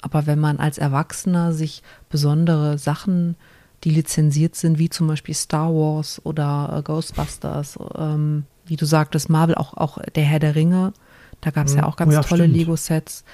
[0.00, 3.36] Aber wenn man als Erwachsener sich besondere Sachen
[3.84, 9.30] die lizenziert sind, wie zum Beispiel Star Wars oder äh, Ghostbusters, ähm, wie du sagtest,
[9.30, 10.92] Marvel, auch, auch der Herr der Ringe.
[11.40, 11.88] Da gab es ja mhm.
[11.88, 13.24] auch ganz oh ja, tolle Lego-Sets.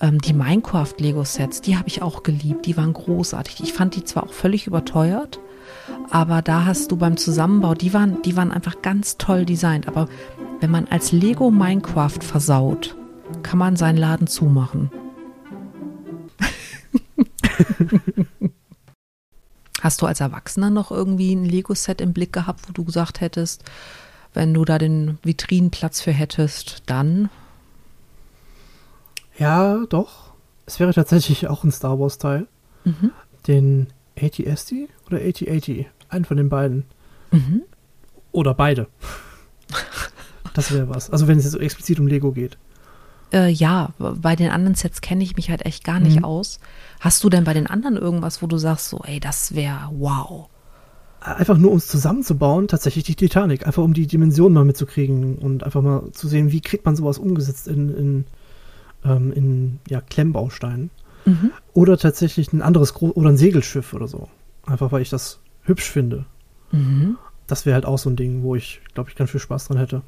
[0.00, 2.66] Ähm, die Minecraft-Lego-Sets, die habe ich auch geliebt.
[2.66, 3.62] Die waren großartig.
[3.62, 5.38] Ich fand die zwar auch völlig überteuert,
[6.10, 9.86] aber da hast du beim Zusammenbau, die waren, die waren einfach ganz toll designt.
[9.86, 10.08] Aber
[10.60, 12.96] wenn man als Lego Minecraft versaut,
[13.42, 14.90] kann man seinen Laden zumachen.
[19.82, 23.64] Hast du als Erwachsener noch irgendwie ein Lego-Set im Blick gehabt, wo du gesagt hättest,
[24.32, 27.30] wenn du da den Vitrinenplatz für hättest, dann?
[29.36, 30.34] Ja, doch.
[30.66, 32.46] Es wäre tatsächlich auch ein Star Wars-Teil.
[32.84, 33.10] Mhm.
[33.48, 34.72] Den AT-ST
[35.08, 35.86] oder AT-80.
[36.08, 36.84] Einen von den beiden.
[37.32, 37.62] Mhm.
[38.30, 38.86] Oder beide.
[40.54, 41.10] das wäre was.
[41.10, 42.56] Also wenn es jetzt so explizit um Lego geht.
[43.32, 46.24] Äh, ja, bei den anderen Sets kenne ich mich halt echt gar nicht mhm.
[46.24, 46.60] aus.
[47.00, 50.48] Hast du denn bei den anderen irgendwas, wo du sagst, so, ey, das wäre wow?
[51.20, 53.66] Einfach nur, um es zusammenzubauen, tatsächlich die Titanic.
[53.66, 57.18] Einfach um die Dimension mal mitzukriegen und einfach mal zu sehen, wie kriegt man sowas
[57.18, 58.24] umgesetzt in, in,
[59.04, 60.90] ähm, in ja, Klemmbausteinen.
[61.24, 61.52] Mhm.
[61.72, 64.28] Oder tatsächlich ein anderes, Gro oder ein Segelschiff oder so.
[64.66, 66.26] Einfach, weil ich das hübsch finde.
[66.72, 67.16] Mhm.
[67.46, 69.78] Das wäre halt auch so ein Ding, wo ich, glaube ich, ganz viel Spaß dran
[69.78, 70.02] hätte.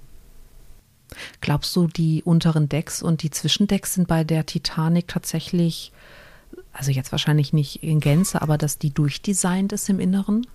[1.40, 5.92] Glaubst du, die unteren Decks und die Zwischendecks sind bei der Titanic tatsächlich,
[6.72, 10.46] also jetzt wahrscheinlich nicht in Gänze, aber dass die durchdesignt ist im Inneren?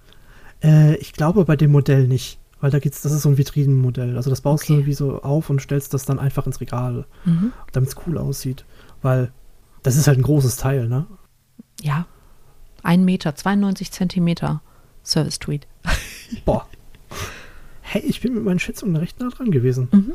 [0.64, 4.18] Äh, ich glaube bei dem Modell nicht, weil da geht's, das ist so ein Vitrinenmodell.
[4.18, 4.74] Also das baust okay.
[4.74, 7.54] du irgendwie so auf und stellst das dann einfach ins Regal, mhm.
[7.72, 8.66] damit es cool aussieht.
[9.02, 9.32] Weil
[9.84, 11.08] das ist halt ein großes Teil, ne?
[11.82, 12.06] Ja.
[12.84, 14.62] Ein Meter, 92 Zentimeter
[15.04, 15.68] Service Street.
[16.46, 16.68] Boah.
[17.82, 19.88] Hey, ich bin mit meinen Schätzungen recht nah dran gewesen.
[19.92, 20.14] Mhm.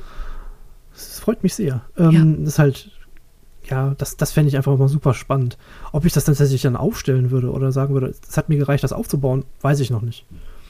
[0.95, 1.83] Das freut mich sehr.
[1.99, 2.91] Ähm, Das ist halt,
[3.69, 5.59] ja, das, das fände ich einfach mal super spannend.
[5.93, 8.93] Ob ich das tatsächlich dann aufstellen würde oder sagen würde, es hat mir gereicht, das
[8.93, 10.25] aufzubauen, weiß ich noch nicht.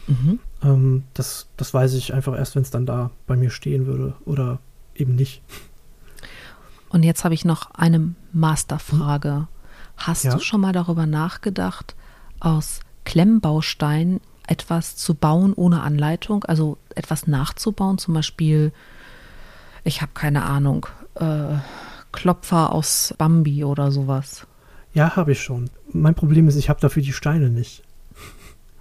[0.06, 0.38] Mhm.
[0.62, 4.14] Ähm, das, das weiß ich einfach erst, wenn es dann da bei mir stehen würde
[4.24, 4.58] oder
[4.94, 5.42] eben nicht.
[6.88, 9.48] Und jetzt habe ich noch eine Masterfrage.
[9.96, 10.34] Hast Ja.
[10.34, 11.94] du schon mal darüber nachgedacht,
[12.40, 18.72] aus Klemmbausteinen etwas zu bauen ohne Anleitung, also etwas nachzubauen, zum Beispiel,
[19.84, 21.56] ich habe keine Ahnung, äh,
[22.12, 24.46] Klopfer aus Bambi oder sowas.
[24.92, 25.70] Ja, habe ich schon.
[25.92, 27.82] Mein Problem ist, ich habe dafür die Steine nicht.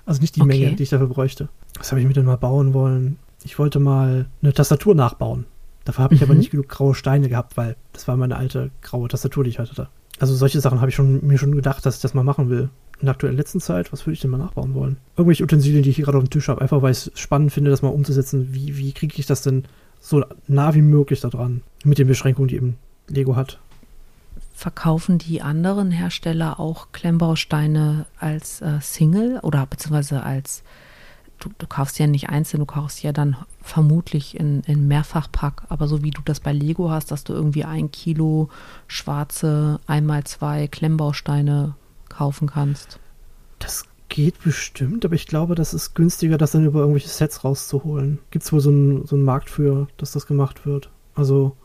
[0.06, 0.60] Also nicht die Okay.
[0.60, 1.50] Menge, die ich dafür bräuchte.
[1.78, 3.18] Was habe ich mir denn mal bauen wollen?
[3.44, 5.46] Ich wollte mal eine Tastatur nachbauen.
[5.86, 6.40] Dafür habe ich aber Mhm.
[6.40, 9.88] nicht genug graue Steine gehabt, weil das war meine alte graue Tastatur, die ich hatte.
[10.20, 12.70] Also solche Sachen habe ich schon, mir schon gedacht, dass ich das mal machen will.
[13.00, 14.98] In der aktuellen letzten Zeit, was würde ich denn mal nachbauen wollen?
[15.18, 17.52] Irgendwelche Utensilien, die ich hier gerade auf dem Tisch habe, einfach weil ich es spannend
[17.52, 18.54] finde, das mal umzusetzen.
[18.54, 19.64] Wie, wie kriege ich das denn
[20.04, 21.62] so nah wie möglich da dran?
[21.86, 23.60] Mit den Beschränkungen, die eben Lego hat.
[24.54, 30.64] Verkaufen die anderen Hersteller auch Klemmbausteine als äh, Single oder beziehungsweise als,
[31.40, 35.88] du, du kaufst ja nicht einzeln, du kaufst ja dann vermutlich in, in Mehrfachpack, aber
[35.88, 38.50] so wie du das bei Lego hast, dass du irgendwie ein Kilo
[38.88, 41.76] schwarze einmal zwei Klemmbausteine
[42.10, 43.00] kaufen kannst.
[43.60, 48.20] Das geht bestimmt, aber ich glaube, das ist günstiger, das dann über irgendwelche Sets rauszuholen.
[48.30, 50.92] Gibt es wohl so einen, so einen Markt für, dass das gemacht wird?
[51.16, 51.58] Also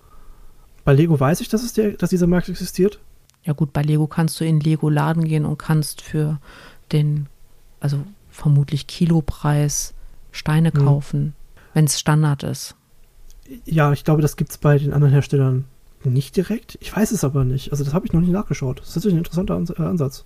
[0.82, 3.00] bei Lego weiß ich, dass, es der, dass dieser Markt existiert.
[3.44, 6.40] Ja gut, bei Lego kannst du in Lego-Laden gehen und kannst für
[6.90, 7.26] den,
[7.80, 7.98] also
[8.30, 9.92] vermutlich Kilopreis
[10.32, 10.78] Steine Mhm.
[10.86, 11.34] kaufen,
[11.74, 12.76] wenn es Standard ist.
[13.66, 15.66] Ja, ich glaube, das gibt es bei den anderen Herstellern
[16.02, 16.78] nicht direkt.
[16.80, 17.72] Ich weiß es aber nicht.
[17.72, 18.80] Also das habe ich noch nicht nachgeschaut.
[18.80, 20.24] Das ist natürlich ein interessanter äh, Ansatz.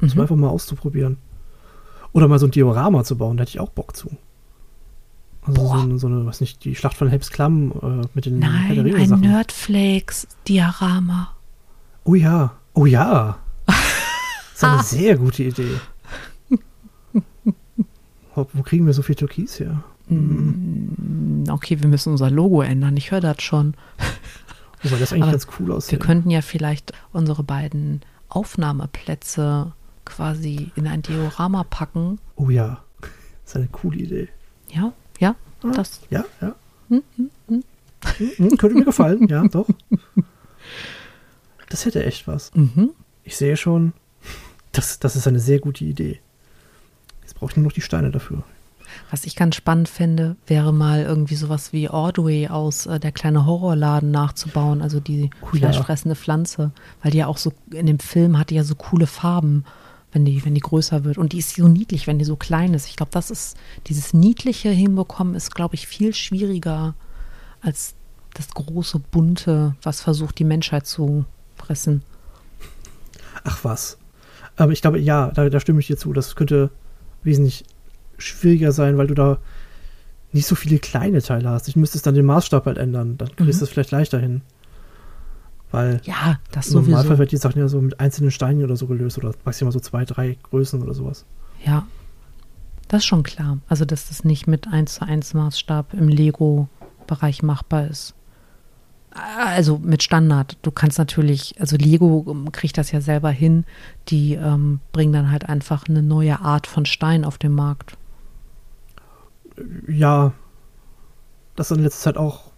[0.00, 0.22] Um es Mhm.
[0.22, 1.18] einfach mal auszuprobieren.
[2.14, 4.08] Oder mal so ein Diorama zu bauen, da hätte ich auch Bock zu.
[5.42, 8.40] Also so eine, so eine, weiß nicht, die Schlacht von Helms Klamm äh, mit den
[8.40, 9.20] der Nein, Ringe ein.
[9.20, 11.28] Nerdflakes-Diorama.
[12.04, 13.36] Oh ja, oh ja.
[13.66, 15.76] Das ist eine sehr gute Idee.
[18.34, 19.82] Wo wo kriegen wir so viel Türkis her?
[20.08, 22.96] Mm, Okay, wir müssen unser Logo ändern.
[22.96, 23.74] Ich höre das schon.
[24.82, 26.00] Wobei das eigentlich Aber ganz cool Wir aussieht.
[26.00, 29.72] könnten ja vielleicht unsere beiden Aufnahmeplätze
[30.04, 32.18] quasi in ein Diorama packen.
[32.36, 33.10] Oh ja, das
[33.46, 34.28] ist eine coole Idee.
[34.70, 35.70] Ja, ja, Ah.
[35.74, 36.00] das.
[36.10, 36.54] Ja, ja.
[36.90, 37.02] Hm,
[37.48, 39.66] hm, könnte mir gefallen, ja, doch.
[41.68, 42.52] Das hätte echt was.
[42.54, 42.90] Mhm.
[43.24, 43.92] Ich sehe schon,
[44.72, 46.20] das, das ist eine sehr gute Idee.
[47.22, 48.42] Jetzt brauche ich nur noch die Steine dafür.
[49.10, 53.44] Was ich ganz spannend fände, wäre mal irgendwie sowas wie Ordway aus äh, Der kleine
[53.46, 55.58] Horrorladen nachzubauen, also die Oh ja.
[55.70, 56.70] fleischfressende Pflanze.
[57.02, 59.64] Weil die ja auch so, in dem Film hat die ja so coole Farben,
[60.14, 61.18] wenn die, wenn die größer wird.
[61.18, 62.86] Und die ist so niedlich, wenn die so klein ist.
[62.86, 63.56] Ich glaube, das ist,
[63.88, 66.94] dieses Niedliche hinbekommen ist, glaube ich, viel schwieriger
[67.60, 67.94] als
[68.32, 71.24] das große Bunte, was versucht, die Menschheit zu
[71.56, 72.02] fressen.
[73.42, 73.98] Ach was.
[74.56, 76.12] Aber ich glaube, ja, da, da stimme ich dir zu.
[76.12, 76.70] Das könnte
[77.24, 77.64] wesentlich
[78.16, 79.38] schwieriger sein, weil du da
[80.30, 81.66] nicht so viele kleine Teile hast.
[81.66, 83.18] Ich müsste es dann den Maßstab halt ändern.
[83.18, 84.42] Dann kriegst du es vielleicht leichter hin.
[85.74, 87.18] Weil Ja, das im Normalfall sowieso.
[87.18, 90.04] wird die Sachen ja so mit einzelnen Steinen oder so gelöst oder maximal so zwei,
[90.04, 91.24] drei Größen oder sowas.
[91.64, 91.84] Ja,
[92.86, 93.58] das ist schon klar.
[93.68, 98.14] Also, dass das nicht mit 1 zu 1 Maßstab im Lego-Bereich machbar ist.
[99.10, 100.58] Also mit Standard.
[100.62, 103.64] Du kannst natürlich, also Lego ähm, kriegt das ja selber hin.
[104.08, 107.96] Die ähm, bringen dann halt einfach eine neue Art von Stein auf den Markt.
[109.88, 110.32] Ja,
[111.56, 112.52] das in letzter Zeit auch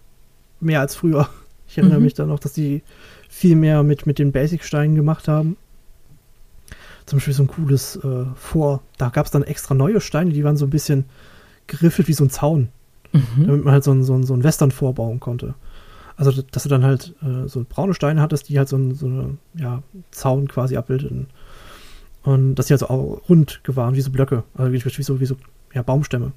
[0.59, 1.27] mehr als früher.
[1.67, 2.05] Ich erinnere Mhm.
[2.05, 2.81] mich da noch, dass die
[3.29, 5.57] viel mehr mit, mit den Basic-Steinen gemacht haben.
[7.05, 8.81] Zum Beispiel so ein cooles äh, Vor.
[8.97, 11.05] Da gab es dann extra neue Steine, die waren so ein bisschen
[11.67, 12.69] geriffelt wie so ein Zaun,
[13.13, 13.47] Mhm.
[13.47, 15.55] damit man halt so ein, so ein, so ein Western vorbauen konnte.
[16.17, 19.05] Also, dass du dann halt äh, so braune Steine hattest, die halt so, ein, so
[19.05, 21.27] eine ja, Zaun quasi abbildeten.
[22.23, 25.19] Und dass die halt so auch rund waren, wie so Blöcke, also wie, wie so,
[25.19, 25.37] wie so
[25.73, 26.31] ja, Baumstämme.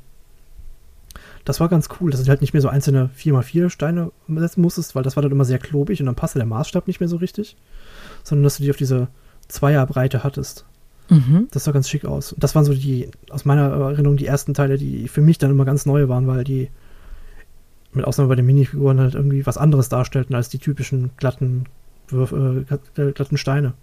[1.45, 4.95] Das war ganz cool, dass du halt nicht mehr so einzelne 4x4 Steine setzen musstest,
[4.95, 7.17] weil das war dann immer sehr klobig und dann passte der Maßstab nicht mehr so
[7.17, 7.57] richtig,
[8.23, 9.09] sondern dass du die auf diese
[9.49, 10.67] Zweierbreite hattest.
[11.09, 11.49] Mhm.
[11.51, 12.33] Das sah ganz schick aus.
[12.33, 15.51] Und das waren so die, aus meiner Erinnerung, die ersten Teile, die für mich dann
[15.51, 16.71] immer ganz neu waren, weil die
[17.93, 21.65] mit Ausnahme bei den Minifiguren halt irgendwie was anderes darstellten als die typischen glatten,
[22.13, 23.75] äh, äh, glatten Steine.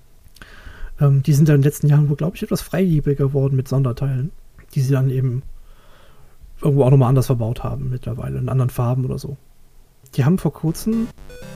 [0.99, 3.67] Ähm, die sind dann in den letzten Jahren wohl, glaube ich, etwas freigebiger geworden mit
[3.67, 4.31] Sonderteilen,
[4.73, 5.43] die sie dann eben
[6.61, 9.37] irgendwo auch nochmal anders verbaut haben mittlerweile, in anderen Farben oder so.
[10.15, 11.07] Die haben vor kurzem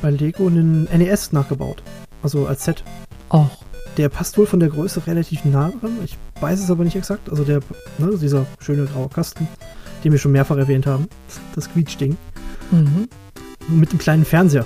[0.01, 1.81] bei Lego einen NES nachgebaut.
[2.23, 2.83] Also als Set.
[3.31, 3.49] Och,
[3.97, 5.97] Der passt wohl von der Größe relativ nah dran.
[6.03, 7.29] Ich weiß es aber nicht exakt.
[7.29, 7.59] Also der,
[7.97, 9.47] ne, dieser schöne graue Kasten,
[10.03, 11.07] den wir schon mehrfach erwähnt haben.
[11.55, 12.15] Das Quietsch-Ding.
[12.71, 13.07] Mhm.
[13.69, 14.65] Mit dem kleinen Fernseher.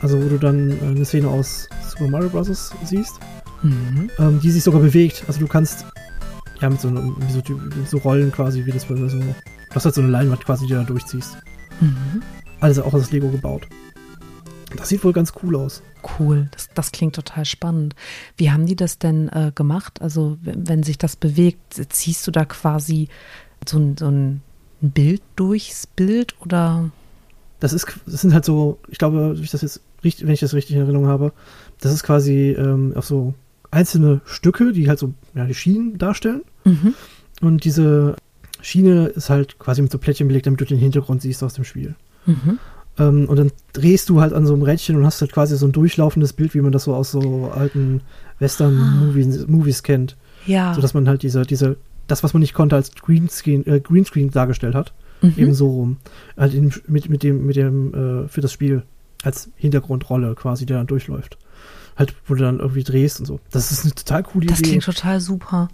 [0.00, 2.72] Also wo du dann äh, eine Szene aus Super Mario Bros.
[2.84, 3.20] siehst,
[3.62, 4.10] Mhm.
[4.18, 5.24] ähm, die sich sogar bewegt.
[5.28, 5.84] Also du kannst
[6.60, 7.42] ja mit so, wie so,
[7.86, 9.18] so Rollen quasi, wie das bei so.
[9.18, 9.24] Du
[9.74, 11.36] hast halt so eine Leinwand quasi, die du da durchziehst.
[11.80, 12.22] Mhm.
[12.60, 13.66] Also auch aus Lego gebaut.
[14.76, 15.82] Das sieht wohl ganz cool aus.
[16.18, 17.94] Cool, das, das klingt total spannend.
[18.36, 20.00] Wie haben die das denn äh, gemacht?
[20.02, 23.08] Also, wenn, sich das bewegt, ziehst du da quasi
[23.66, 24.42] so, ein- so ein
[24.80, 26.90] Bild durchs Bild oder?
[27.60, 30.40] Das ist, das sind halt so, ich glaube, wenn ich das jetzt richtig, wenn ich
[30.40, 31.32] das richtig in Erinnerung habe,
[31.80, 33.34] das ist quasi ähm, auf so
[33.76, 36.42] einzelne Stücke, die halt so, ja, die Schienen darstellen.
[36.64, 36.94] Mhm.
[37.42, 38.16] Und diese
[38.62, 41.64] Schiene ist halt quasi mit so Plättchen belegt, damit du den Hintergrund siehst aus dem
[41.64, 41.94] Spiel.
[42.24, 42.58] Mhm.
[42.98, 45.66] Ähm, und dann drehst du halt an so einem Rädchen und hast halt quasi so
[45.66, 48.00] ein durchlaufendes Bild, wie man das so aus so alten
[48.38, 50.16] Western-Movies Movies kennt.
[50.46, 50.72] Ja.
[50.72, 54.30] So dass man halt diese, diese, das, was man nicht konnte, als Greenscreen, äh, Greenscreen
[54.30, 54.94] dargestellt hat.
[55.20, 55.34] mhm.
[55.36, 55.96] Eben so rum.
[56.38, 58.84] Halt in, mit, mit dem, mit dem, äh, für das Spiel
[59.22, 61.36] als Hintergrundrolle quasi, der dann durchläuft.
[61.96, 63.40] Halt, wo du dann irgendwie drehst und so.
[63.50, 64.70] Das ist eine total coole Das Idee.
[64.70, 65.68] klingt total super.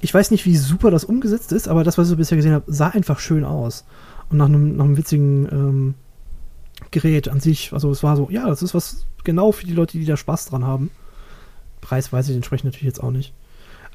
[0.00, 2.54] Ich weiß nicht, wie super das umgesetzt ist, aber das, was ich so bisher gesehen
[2.54, 3.84] habe, sah einfach schön aus.
[4.30, 5.94] Und nach einem, nach einem witzigen ähm,
[6.90, 7.72] Gerät an sich.
[7.72, 10.46] Also es war so, ja, das ist was genau für die Leute, die da Spaß
[10.46, 10.90] dran haben.
[11.80, 13.32] Preis weiß ich entsprechend natürlich jetzt auch nicht.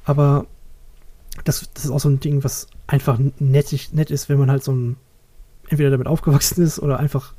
[0.04, 0.46] Aber
[1.44, 4.62] das, das ist auch so ein Ding, was einfach nett, nett ist, wenn man halt
[4.64, 4.96] so ein,
[5.68, 7.34] entweder damit aufgewachsen ist oder einfach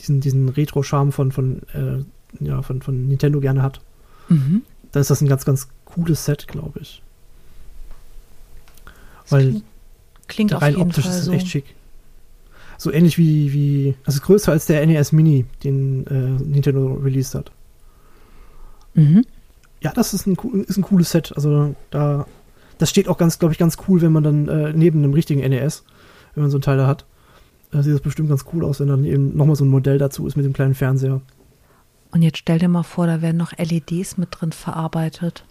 [0.00, 2.04] diesen, diesen Retro-Charme von, von, äh,
[2.40, 3.80] ja, von, von Nintendo gerne hat.
[4.28, 4.62] Mhm.
[4.92, 7.02] Dann ist das ein ganz, ganz cooles Set, glaube ich.
[9.22, 9.64] Das Weil klingt,
[10.28, 11.32] klingt rein optisch Fall ist es so.
[11.32, 11.74] echt schick.
[12.78, 17.50] So ähnlich wie, wie, also größer als der NES Mini, den äh, Nintendo released hat.
[18.94, 19.24] Mhm.
[19.80, 21.32] Ja, das ist ein, ist ein cooles Set.
[21.36, 22.26] Also da,
[22.78, 25.40] das steht auch ganz, glaube ich, ganz cool, wenn man dann äh, neben einem richtigen
[25.40, 25.84] NES,
[26.34, 27.04] wenn man so ein Teil da hat,
[27.72, 30.26] äh, sieht das bestimmt ganz cool aus, wenn dann eben nochmal so ein Modell dazu
[30.26, 31.20] ist mit dem kleinen Fernseher.
[32.16, 35.44] Und jetzt stell dir mal vor, da werden noch LEDs mit drin verarbeitet.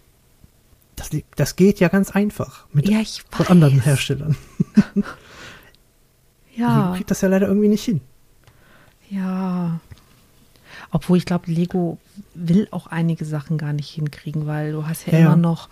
[0.96, 4.36] Das, das geht ja ganz einfach mit Ja, von anderen Herstellern.
[6.56, 6.86] Ja.
[6.86, 8.00] Lego kriegt das ja leider irgendwie nicht hin.
[9.10, 9.78] Ja.
[10.90, 11.98] Obwohl ich glaube, Lego
[12.34, 15.68] will auch einige Sachen gar nicht hinkriegen, weil du hast ja, Ja, immer noch,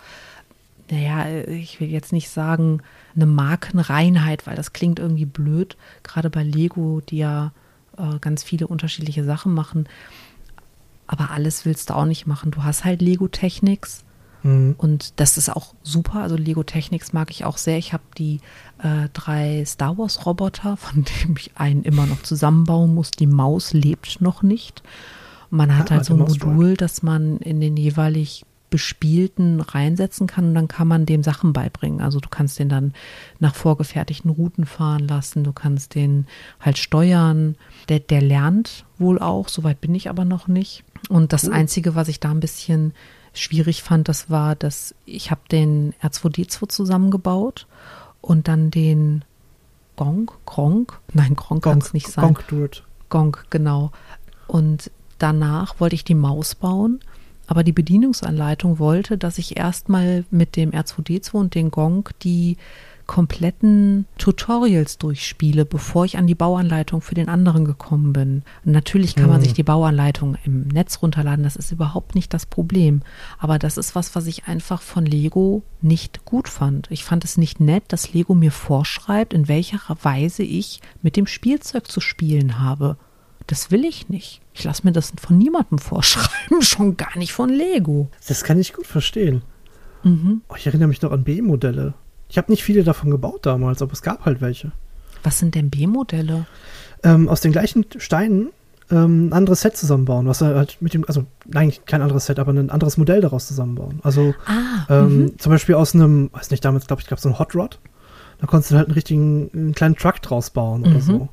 [0.91, 2.83] naja, ich will jetzt nicht sagen,
[3.15, 7.51] eine Markenreinheit, weil das klingt irgendwie blöd, gerade bei Lego, die ja
[7.97, 9.89] äh, ganz viele unterschiedliche Sachen machen.
[11.07, 12.51] Aber alles willst du auch nicht machen.
[12.51, 14.03] Du hast halt Lego Technics,
[14.43, 14.75] Mhm.
[14.77, 16.21] und das ist auch super.
[16.21, 17.79] Also Lego Technics mag ich auch sehr.
[17.79, 18.41] Ich habe die
[18.83, 23.09] äh, drei Star Wars Roboter, von dem ich einen immer noch zusammenbauen muss.
[23.11, 24.83] Die Maus lebt noch nicht.
[25.49, 26.19] Man hat Ah, halt so ein.
[26.19, 31.53] Modul, das man in den jeweilig bespielten reinsetzen kann und dann kann man dem Sachen
[31.53, 32.01] beibringen.
[32.01, 32.93] Also du kannst den dann
[33.39, 36.27] nach vorgefertigten Routen fahren lassen, du kannst den
[36.59, 37.55] halt steuern.
[37.89, 40.83] Der, der lernt wohl auch, soweit bin ich aber noch nicht.
[41.09, 41.47] Und das.
[41.49, 42.93] Einzige, was ich da ein bisschen
[43.33, 47.67] schwierig fand, das war, dass ich habe den R2D2 zusammengebaut
[48.21, 49.23] und dann den
[49.95, 52.23] Gong, Gronk, nein, Gronk kann es nicht sein.
[52.25, 52.83] Gonk do it.
[53.09, 53.91] Gong, genau.
[54.47, 56.99] Und danach wollte ich die Maus bauen,
[57.47, 62.57] aber die Bedienungsanleitung wollte, dass ich erstmal mit dem R2D2 und den Gong die
[63.07, 68.43] kompletten Tutorials durchspiele, bevor ich an die Bauanleitung für den anderen gekommen bin.
[68.65, 69.43] Und natürlich kann man Hm.
[69.43, 73.01] sich die Bauanleitung im Netz runterladen, das ist überhaupt nicht das Problem.
[73.37, 76.89] Aber das ist was, was ich einfach von Lego nicht gut fand.
[76.91, 81.27] Ich fand es nicht nett, dass Lego mir vorschreibt, in welcher Weise ich mit dem
[81.27, 82.97] Spielzeug zu spielen habe.
[83.47, 84.41] Das will ich nicht.
[84.53, 88.09] Ich lasse mir das von niemandem vorschreiben, schon gar nicht von Lego.
[88.27, 89.43] Das kann ich gut verstehen.
[90.03, 90.41] Mhm.
[90.49, 91.93] Oh, ich erinnere mich noch an B-Modelle.
[92.35, 94.73] Ich habe nicht viele davon gebaut damals, aber es gab halt welche.
[95.23, 96.45] Was sind denn B-Modelle?
[97.01, 98.49] Ähm, aus den gleichen Steinen
[98.91, 102.51] ähm, ein anderes Set zusammenbauen, was halt mit dem, also nein, kein anderes Set, aber
[102.51, 104.01] ein anderes Modell daraus zusammenbauen.
[104.03, 105.39] Also Ah, ähm, mhm.
[105.39, 107.79] zum Beispiel aus einem, weiß nicht, damals glaube ich, gab es so einen Hot Rod.
[108.39, 110.99] Da konntest du halt einen richtigen, einen kleinen Truck draus bauen oder Mhm.
[111.01, 111.29] so.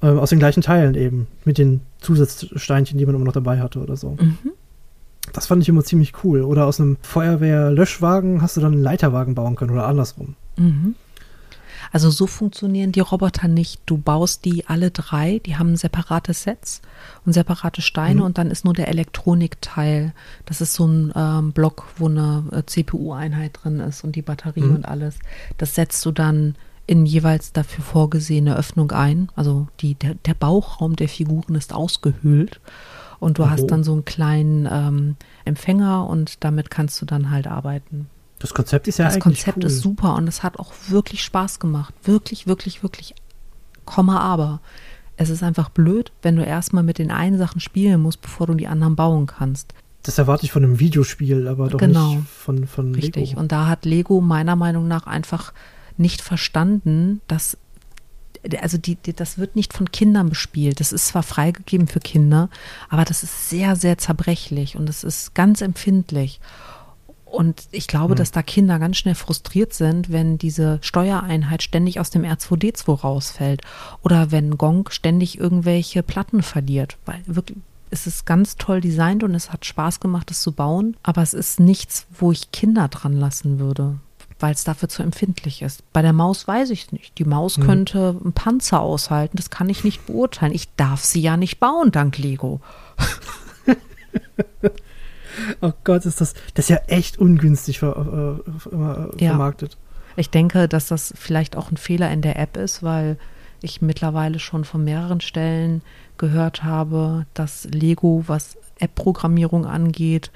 [0.00, 3.80] Ähm, aus den gleichen Teilen eben, mit den Zusatzsteinchen, die man immer noch dabei hatte
[3.80, 4.16] oder so.
[4.18, 4.38] Mhm.
[5.32, 6.42] Das fand ich immer ziemlich cool.
[6.42, 10.34] Oder aus einem Feuerwehr-Löschwagen hast du dann einen Leiterwagen bauen können oder andersrum.
[10.56, 10.94] Mhm.
[11.92, 13.80] Also so funktionieren die Roboter nicht.
[13.86, 16.82] Du baust die alle drei, die haben separate Sets
[17.24, 18.26] und separate Steine Mhm.
[18.26, 20.12] und dann ist nur der Elektronikteil.
[20.46, 24.62] Das ist so ein ähm, Block, wo eine äh, CPU-Einheit drin ist und die Batterie
[24.62, 24.76] Mhm.
[24.76, 25.18] und alles.
[25.58, 26.56] Das setzt du dann
[26.88, 29.28] in jeweils dafür vorgesehene Öffnung ein.
[29.36, 32.60] Also die, der, der Bauchraum der Figuren ist ausgehöhlt.
[33.18, 33.50] Und du Oh.
[33.50, 38.08] hast dann so einen kleinen ähm, Empfänger und damit kannst du dann halt arbeiten.
[38.38, 39.64] Das Konzept ist ja das Konzept cool.
[39.64, 41.94] ist super und es hat auch wirklich Spaß gemacht.
[42.02, 43.14] Wirklich, wirklich, wirklich.
[43.86, 44.60] Komma aber.
[45.16, 48.54] Es ist einfach blöd, wenn du erstmal mit den einen Sachen spielen musst, bevor du
[48.54, 49.72] die anderen bauen kannst.
[50.02, 52.16] Das erwarte ich von einem Videospiel, aber doch Genau.
[52.16, 53.30] nicht von, von Richtig.
[53.30, 53.40] Lego.
[53.40, 55.54] Und da hat Lego meiner Meinung nach einfach
[55.96, 57.56] nicht verstanden, dass
[58.60, 60.80] also die, die, das wird nicht von Kindern bespielt.
[60.80, 62.48] Das ist zwar freigegeben für Kinder,
[62.88, 66.40] aber das ist sehr, sehr zerbrechlich und es ist ganz empfindlich.
[67.24, 68.16] Und ich glaube, Hm.
[68.16, 73.62] dass da Kinder ganz schnell frustriert sind, wenn diese Steuereinheit ständig aus dem R2D2 rausfällt
[74.02, 77.58] oder wenn Gong ständig irgendwelche Platten verliert, weil wirklich
[77.90, 81.34] es ist ganz toll designt und es hat Spaß gemacht, es zu bauen, aber es
[81.34, 83.98] ist nichts, wo ich Kinder dran lassen würde,
[84.38, 85.82] weil es dafür zu empfindlich ist.
[85.92, 87.18] Bei der Maus weiß ich es nicht.
[87.18, 90.52] Die Maus könnte einen Panzer aushalten, das kann ich nicht beurteilen.
[90.54, 92.60] Ich darf sie ja nicht bauen, dank Lego.
[95.60, 99.30] Oh Gott, ist das, das ist ja echt ungünstig ver, äh, äh, Ja.
[99.32, 99.76] vermarktet.
[100.16, 103.18] Ich denke, dass das vielleicht auch ein Fehler in der App ist, weil
[103.60, 105.82] ich mittlerweile schon von mehreren Stellen
[106.16, 110.30] gehört habe, dass Lego, was App-Programmierung angeht,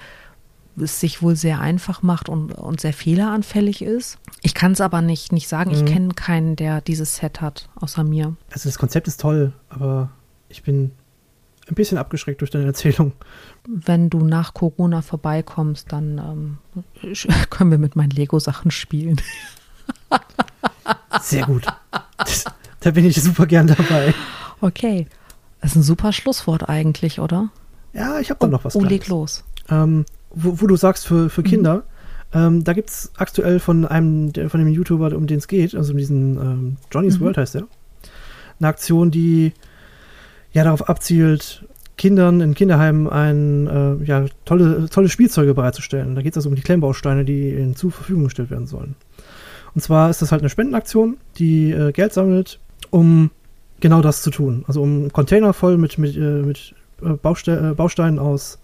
[0.81, 4.19] es sich wohl sehr einfach macht und, und sehr fehleranfällig ist.
[4.43, 5.71] Ich kann es aber nicht, nicht sagen.
[5.71, 5.87] Ich Mhm.
[5.87, 8.35] kenne keinen, der dieses Set hat, außer mir.
[8.53, 10.11] Also das Konzept ist toll, aber
[10.49, 10.91] ich bin
[11.69, 13.13] ein bisschen abgeschreckt durch deine Erzählung.
[13.69, 16.59] Wenn du nach Corona vorbeikommst, dann
[17.05, 17.15] ähm,
[17.51, 19.21] können wir mit meinen Lego-Sachen spielen.
[21.23, 21.67] Sehr gut.
[22.19, 22.45] Das,
[22.81, 24.15] da bin ich super gern dabei.
[24.61, 25.07] Okay.
[25.61, 27.51] Das ist ein super Schlusswort eigentlich, oder?
[27.93, 28.75] Ja, ich habe da noch was.
[28.77, 29.09] oh, leg Kleines.
[29.09, 29.45] los.
[29.69, 31.83] Ähm, wo, wo du sagst für, für Kinder,
[32.33, 35.75] ähm, da gibt es aktuell von einem der, von dem YouTuber, um den es geht,
[35.75, 37.25] also diesen ähm, Johnny's Mhm.
[37.25, 37.67] World heißt der,
[38.59, 39.53] eine Aktion, die
[40.53, 41.65] ja darauf abzielt,
[41.97, 46.15] Kindern in Kinderheimen ein äh, ja, tolle, tolle Spielzeuge bereitzustellen.
[46.15, 48.95] Da geht es also um die Klemmbausteine, die ihnen zur Verfügung gestellt werden sollen.
[49.75, 52.59] Und zwar ist das halt eine Spendenaktion, die äh, Geld sammelt,
[52.89, 53.31] um
[53.81, 54.65] genau das zu tun.
[54.67, 58.60] Also um Container voll mit, mit, äh, mit äh, Bauste äh, Bausteinen aus,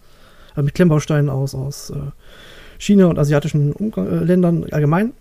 [0.56, 1.94] äh, mit Klemmbausteinen aus, aus äh,
[2.78, 5.12] China und asiatischen Umgang, äh, Ländern allgemein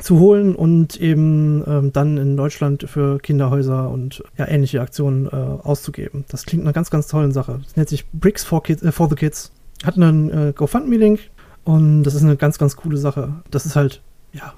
[0.00, 5.30] zu holen und eben ähm, dann in Deutschland für Kinderhäuser und ja, ähnliche Aktionen äh,
[5.30, 6.24] auszugeben.
[6.28, 7.60] Das klingt einer ganz, ganz tollen Sache.
[7.62, 9.52] Das nennt sich Bricks for, Kids, äh, for the Kids.
[9.84, 11.20] Hat einen äh, GoFundMe-Link
[11.62, 13.34] und das ist eine ganz, ganz coole Sache.
[13.50, 14.00] Das ist halt,
[14.32, 14.54] ja,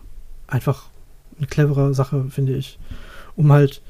[0.47, 0.87] einfach
[1.37, 2.79] eine clevere Sache, finde ich,
[3.37, 3.83] um halt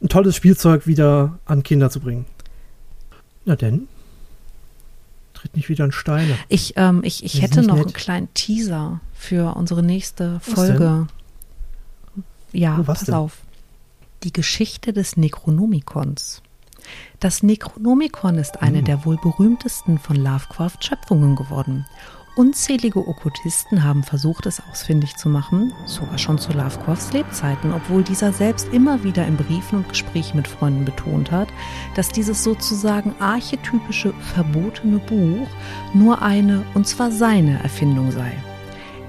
[0.00, 2.26] ein tolles Spielzeug wieder an Kinder zu bringen.
[3.44, 3.88] Na denn,
[5.44, 6.38] tritt nicht wieder in Steine.
[6.48, 7.84] Ich, ähm, ich, ich hätte noch nett.
[7.86, 11.06] einen kleinen Teaser für unsere nächste Folge.
[12.52, 13.14] Ja, Oh, pass denn?
[13.14, 13.38] auf.
[14.22, 16.40] Die Geschichte des Necronomicons.
[17.20, 18.84] Das Necronomicon ist eine Hm.
[18.86, 21.84] der wohl berühmtesten von Lovecraft Schöpfungen geworden.
[22.36, 28.32] Unzählige Okkultisten haben versucht, es ausfindig zu machen, sogar schon zu Lovecrafts Lebzeiten, obwohl dieser
[28.32, 31.46] selbst immer wieder in Briefen und Gesprächen mit Freunden betont hat,
[31.94, 35.46] dass dieses sozusagen archetypische verbotene Buch
[35.92, 38.32] nur eine, und zwar seine Erfindung sei.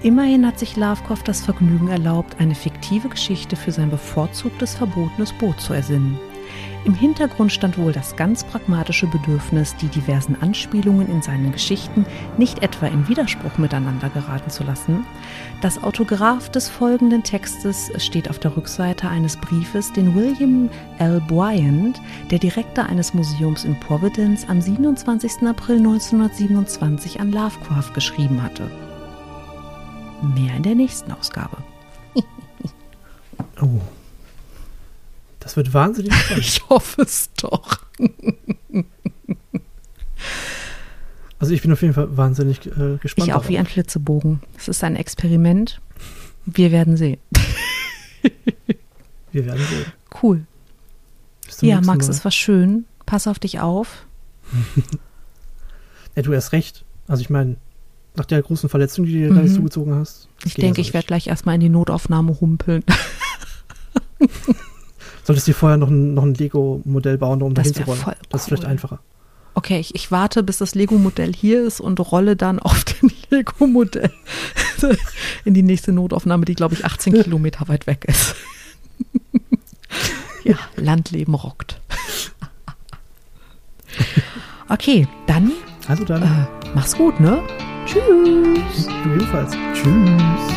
[0.04, 5.60] Immerhin hat sich Lovecraft das Vergnügen erlaubt, eine fiktive Geschichte für sein bevorzugtes verbotenes Boot
[5.60, 6.20] zu ersinnen.
[6.86, 12.06] Im Hintergrund stand wohl das ganz pragmatische Bedürfnis, die diversen Anspielungen in seinen Geschichten
[12.38, 15.04] nicht etwa in Widerspruch miteinander geraten zu lassen.
[15.62, 20.70] Das Autograph des folgenden Textes steht auf der Rückseite eines Briefes, den William
[21.00, 21.20] L.
[21.28, 25.42] Bryant, der Direktor eines Museums in Providence, am 27.
[25.48, 28.70] April 1927 an Lovecraft geschrieben hatte.
[30.22, 31.58] Mehr in der nächsten Ausgabe.
[33.62, 33.80] Oh.
[35.46, 36.44] Das wird wahnsinnig spannend.
[36.46, 37.80] Ich hoffe es doch.
[41.38, 43.28] Also ich bin auf jeden Fall wahnsinnig äh, gespannt.
[43.28, 43.68] Ich auch wie darauf.
[43.68, 44.40] ein Flitzebogen.
[44.58, 45.82] Es ist ein Experiment.
[46.46, 47.20] Wir werden sehen.
[49.32, 49.86] Wir werden sehen.
[50.24, 50.46] Cool.
[51.62, 52.86] Ja, Max, es war schön.
[53.06, 54.08] Pass auf dich auf.
[56.16, 56.86] Ja, du hast recht.
[57.08, 57.58] Also ich meine,
[58.16, 59.54] nach der großen Verletzung, die du dir Mhm.
[59.54, 60.30] zugezogen hast.
[60.46, 61.08] Ich denke, ich werde nicht.
[61.08, 62.84] gleich erstmal in die Notaufnahme humpeln.
[65.26, 68.00] Solltest dir vorher noch ein, noch ein Lego-Modell bauen, um Das dahin zu rollen.
[68.00, 68.70] voll Das ist vielleicht cool.
[68.70, 69.00] einfacher.
[69.56, 74.12] Okay, ich, ich warte, bis das Lego-Modell hier ist und rolle dann auf dem Lego-Modell
[75.46, 78.36] in die nächste Notaufnahme, die, glaube ich, 18 Kilometer weit weg ist.
[80.44, 81.82] ja, Landleben rockt.
[84.70, 85.52] Okay, dann
[85.88, 86.46] Also dann, äh,
[86.76, 87.42] mach's gut, ne?
[87.86, 88.88] Tschüss.
[89.04, 89.52] du ebenfalls.
[89.74, 90.55] Tschüss.